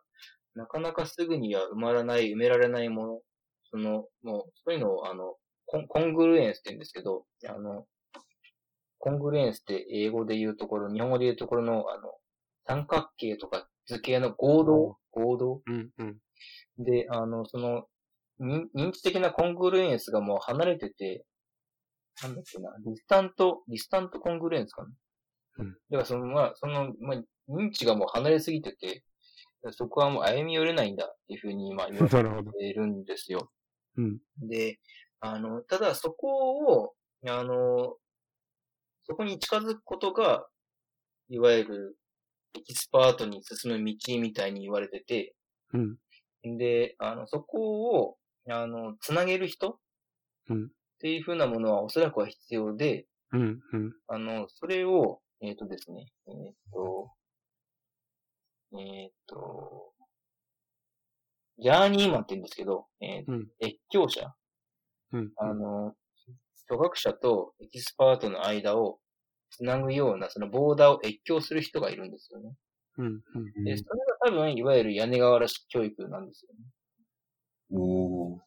[0.58, 3.20] なかなかすぐには埋まらない、埋められないもの。
[3.72, 5.36] その、もう、そういうのを、あの、
[5.66, 7.86] コンコングルエンスって言うんですけど、あの、
[8.98, 12.12] コングルエンスって英語で言うところ、日本語で言うところの、あの、
[12.66, 14.98] 三角形とか図形の合同？
[15.12, 16.18] 合同、うんうん、
[16.78, 17.86] で、あの、その、
[18.40, 21.26] 認知的な congruence がもう離れてて、
[22.24, 24.90] なんだっけな、 distant、distant congruence かな？
[25.60, 25.72] うん。
[25.72, 29.04] だからその、まあ、その、まあ、認知がもう離れすぎてて、
[29.74, 33.52] そこはもう歩み寄れないんだっていうふうに今言われているんですよ。
[33.98, 34.20] うん。
[34.40, 34.80] で、
[35.20, 36.94] あの、ただそこを、
[37.28, 37.98] あの、
[39.06, 40.48] そこに近づくことが、
[41.30, 41.98] いわゆる
[42.56, 45.36] エキスパートに進む道みたいに言われてて、
[45.74, 46.58] うん。
[46.58, 48.18] で、あの、そこを、
[48.50, 49.80] あの、つなげる人
[50.50, 53.60] うんっていう風なものはおそらくは必要で、うん。
[53.72, 53.94] うん。
[54.08, 57.12] あの、それを、えっ、とですね、えっ、と、
[58.74, 59.94] えっ、と、
[61.60, 64.34] journeyman って言うんですけど、えーうん越境者、
[65.14, 65.32] うん。
[65.38, 65.94] あの、
[66.70, 69.00] 初学者とエキスパートの間を
[69.50, 72.54] つなぐような、そのボーダーを越境する人がいるんですよね。
[72.98, 73.06] うん。
[73.06, 73.64] うん。
[73.64, 76.60] で、それが多分、いわゆる屋根瓦式教育なんですよね。
[77.72, 78.40] おー。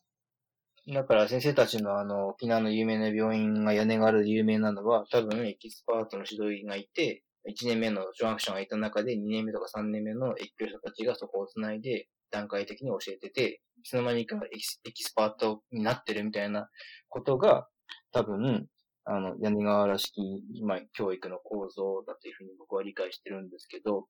[0.92, 16.68] だから先生たちのあの、沖縄の有名な病院が屋根瓦で有名なのは、多分エキスパートの指導員がいて、1年目の初学者がいた中で、2年目とか3年目の越境者たちがそこをつないで、段階的に教えてて、いつの間にかエキスエキスパートになってるみたいな
[17.09, 17.66] ことが、
[18.12, 18.66] 多分、
[19.05, 24.07] あの、屋根瓦式、まあ、教育の構造だというふうに僕は理解してるんですけど、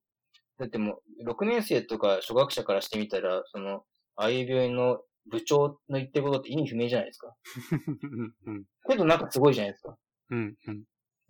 [0.59, 3.85] だってもう、6年生とか初学者からしてみたら、その、
[4.17, 5.01] ああいう病院の
[5.31, 7.35] 部長の言ってることって意味不明じゃないですか。
[8.47, 8.65] うん。
[8.89, 9.97] けどなんかすごいじゃないですか
[10.31, 10.57] うん。
[10.67, 10.85] うん。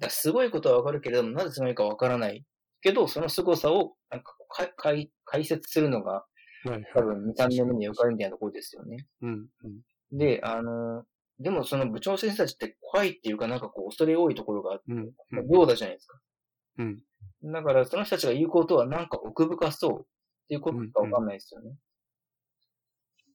[0.07, 2.45] らすごいことはわかるけれども、なぜすごいかわからない。
[2.83, 6.25] けど、その凄さを、なんかか、かい、解説するのが、
[6.65, 6.85] はい。
[6.95, 9.07] 多分2、3年目に受かるみたいなところですよね。
[9.23, 9.31] うん。
[9.31, 10.19] うん。
[10.19, 11.05] で、あの、
[11.39, 15.13] でもその部長先生たちって怖いっていうかなんかこう恐れ多いところがあって、うん。
[15.51, 16.21] 妙だじゃないですか。
[16.79, 17.01] うん。
[17.43, 20.05] だからその人たちが言うことはなんか奥深そうっ
[20.49, 21.75] ていうことしかわかんないですよね。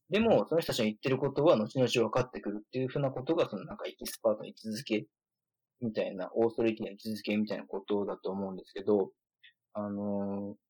[0.10, 5.08] でも、その人たちの言ってることは後々分かってくるっていうふうなことが、そのなんかエキスパートの位置づけ
[5.86, 9.12] みたいな、オーソリティの位置づけみたいなことだと思うんですけど、
[9.74, 10.66] あのー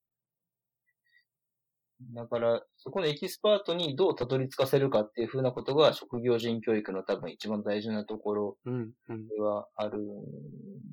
[2.14, 8.58] だから、そこのエキスパートにどうたどり着かせるかっていうふうなことが職業人教育の多分一番大事なところ。
[9.08, 10.02] ではあるん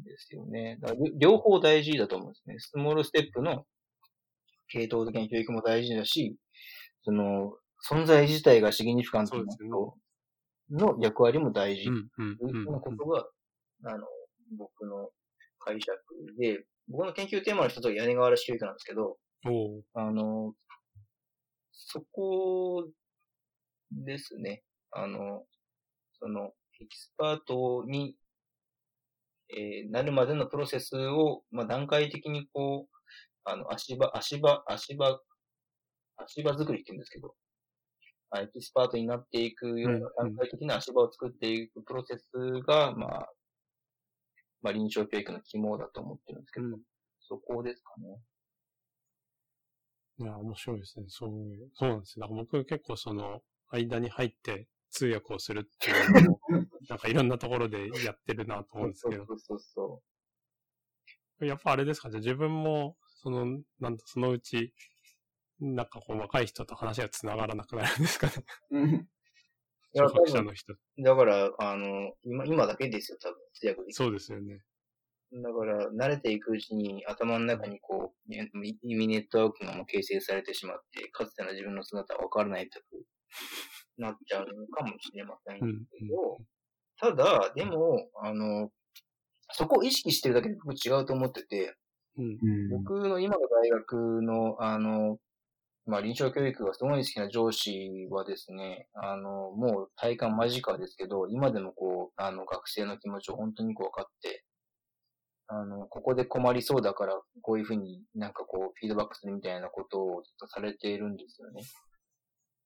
[0.05, 0.79] ですよね。
[1.17, 2.55] 両方大事だと思うんですね。
[2.59, 3.65] スモールステップの
[4.69, 6.37] 系統的な教育も大事だし、
[7.03, 7.51] その、
[7.89, 12.07] 存在自体がシグニフィカントな人の役割も大事いう
[12.63, 13.25] ふうなことが、
[13.85, 14.07] あの、
[14.57, 15.09] 僕の
[15.59, 15.97] 解釈
[16.37, 19.17] で、僕の研究テーマの一つは屋根瓦式教育なんですけど。
[19.93, 20.53] あの、
[21.71, 22.87] そこ
[23.91, 24.63] ですね。
[24.91, 25.45] あの、
[26.19, 28.15] その、エキスパートに、
[29.49, 32.93] えーなるまでのプロセスを、まあ、段階的にこう、
[33.45, 35.19] あの、足場、足場、足場、
[36.17, 37.35] 足場作りって言うんですけど、
[38.31, 42.23] あエキスパートになっていくような段階的な足場を作っていくプロセス
[42.65, 43.29] が、まあ、
[44.63, 46.79] まあ、臨床教育の肝だと思ってるんですけど、うん
[47.25, 48.19] そこですかね。
[50.19, 51.05] いや、面白いですね。
[51.07, 52.23] そういう、そうなんですよ。
[52.23, 53.41] だから僕結構その、
[53.71, 56.39] 間に入って通訳をするっていうのを、
[56.89, 60.03] なんかいろんなところでやってるなと思うんですけど、そうそうそ
[61.39, 63.45] うやっぱあれですかじゃあ自分も、その、
[63.79, 64.73] なんだ、そのうち、
[65.59, 68.33] なんかこう若い人と話が繋がらなくなるんですかね。
[68.71, 69.07] うん。
[69.93, 70.73] いや初学者の人。
[70.99, 73.93] だから、あの、今、今だけですよ、多分、通訳。
[73.93, 74.63] そうですよね。
[75.31, 78.49] だから、慣れていくうちに頭の中にこう、ね
[78.81, 82.79] 意味ネットワークがもう形成されてしまって、かつての自分の姿はわからないと
[83.97, 86.07] なっちゃうのかもしれませんけうん。
[86.07, 86.37] ど、
[86.99, 88.71] ただ、でも、あの、
[89.51, 91.75] そこを意識してるだけで僕違うと思ってて、
[92.17, 92.69] うん。
[92.69, 95.17] 僕の今の大学の、あの、
[95.85, 104.45] まあ、臨床教育がすごい好きな上司はですね、あの、もう体感間近ですけど、今でもこう、あの、学生の気持ちを本当にこう分かって、
[105.47, 111.63] あの、ここで困りそうだから、こういうふうになんかこう、フィードバックするみたいなことをずっとされているんですよね。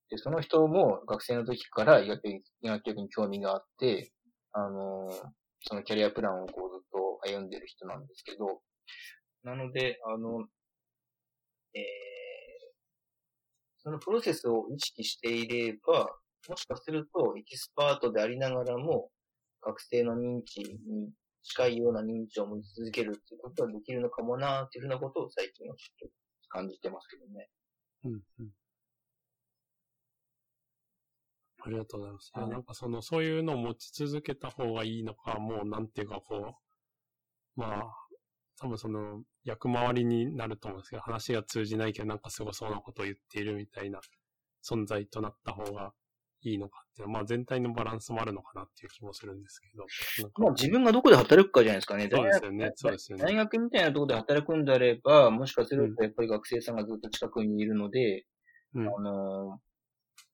[0.10, 4.12] で、その人も学生の時から医学医学教育に興味があって、
[4.54, 5.10] あの、
[5.62, 8.62] そのキャリアプランをこうずっと歩んでる人なんですけど、
[9.44, 10.46] なので、あの、
[11.74, 11.82] えー、
[13.88, 16.10] そのプロセスを意識していれば、
[16.50, 19.12] もしかするとエキスパートでありながらも、
[19.62, 21.10] 学生の認知に
[21.42, 26.16] 近いような認知を持ち続けるっていうことができるのかもなっていうふうなことを最近はちょっと
[26.50, 27.48] 感じてますけどね。
[28.04, 28.12] うん。
[28.12, 28.50] うん。
[31.62, 32.32] ありがとうございます。
[32.34, 36.56] はいなんかその、そういうのを持ち続けた方がいいのか、もうなんていうかこ
[37.56, 38.07] う、まあ、
[38.60, 44.00] 多分その、役回りになると思うんですけど、話が通じないけどなんかすごそうなことを言っているみたいな
[44.64, 45.94] 存在となった方が
[46.42, 49.86] いいのかっていうのは、まあ全体のバランスもあるのかなっていう気もするんですけど。
[50.38, 52.10] まあ自分がどこで働くかじゃないですかね。
[52.12, 52.72] そうですよね。
[52.76, 53.24] そうですよね。
[53.24, 58.26] 大学みたいなところで働くんであれば、もしかするとやっぱり学生さんがずっと近くにいるので、
[58.74, 58.88] うん。
[58.88, 59.67] あのー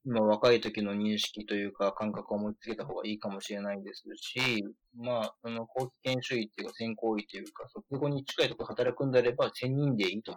[0.05, 4.65] まあ、若い時の認識というか感覚を持ちつけた方がいいかもしれないですし、
[4.97, 10.35] まあ、その後期研修医っていうか先行医というか、卒業に近いところ働くんであれば、1000人でいいと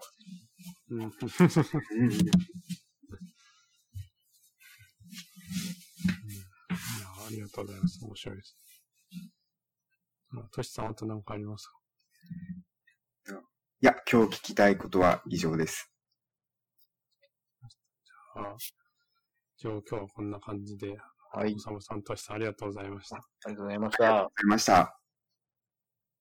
[0.91, 1.11] 思いま
[1.49, 1.61] す。
[1.95, 2.13] うん。
[2.13, 2.29] いや
[7.27, 8.05] ありがとうございます。
[8.05, 8.57] 面白いです。
[10.31, 11.77] まあ、トシさん、あと何かありますか
[13.83, 15.91] いや、今日聞きたいことは以上です。
[18.37, 18.86] あ一応
[19.63, 20.97] 今日はこんな感じで、
[21.33, 21.55] はい。
[21.55, 23.17] おさむさん、トシさん、ありがとうございました。
[23.17, 24.25] ありがとうございましありがとうた。
[24.25, 25.06] ございました。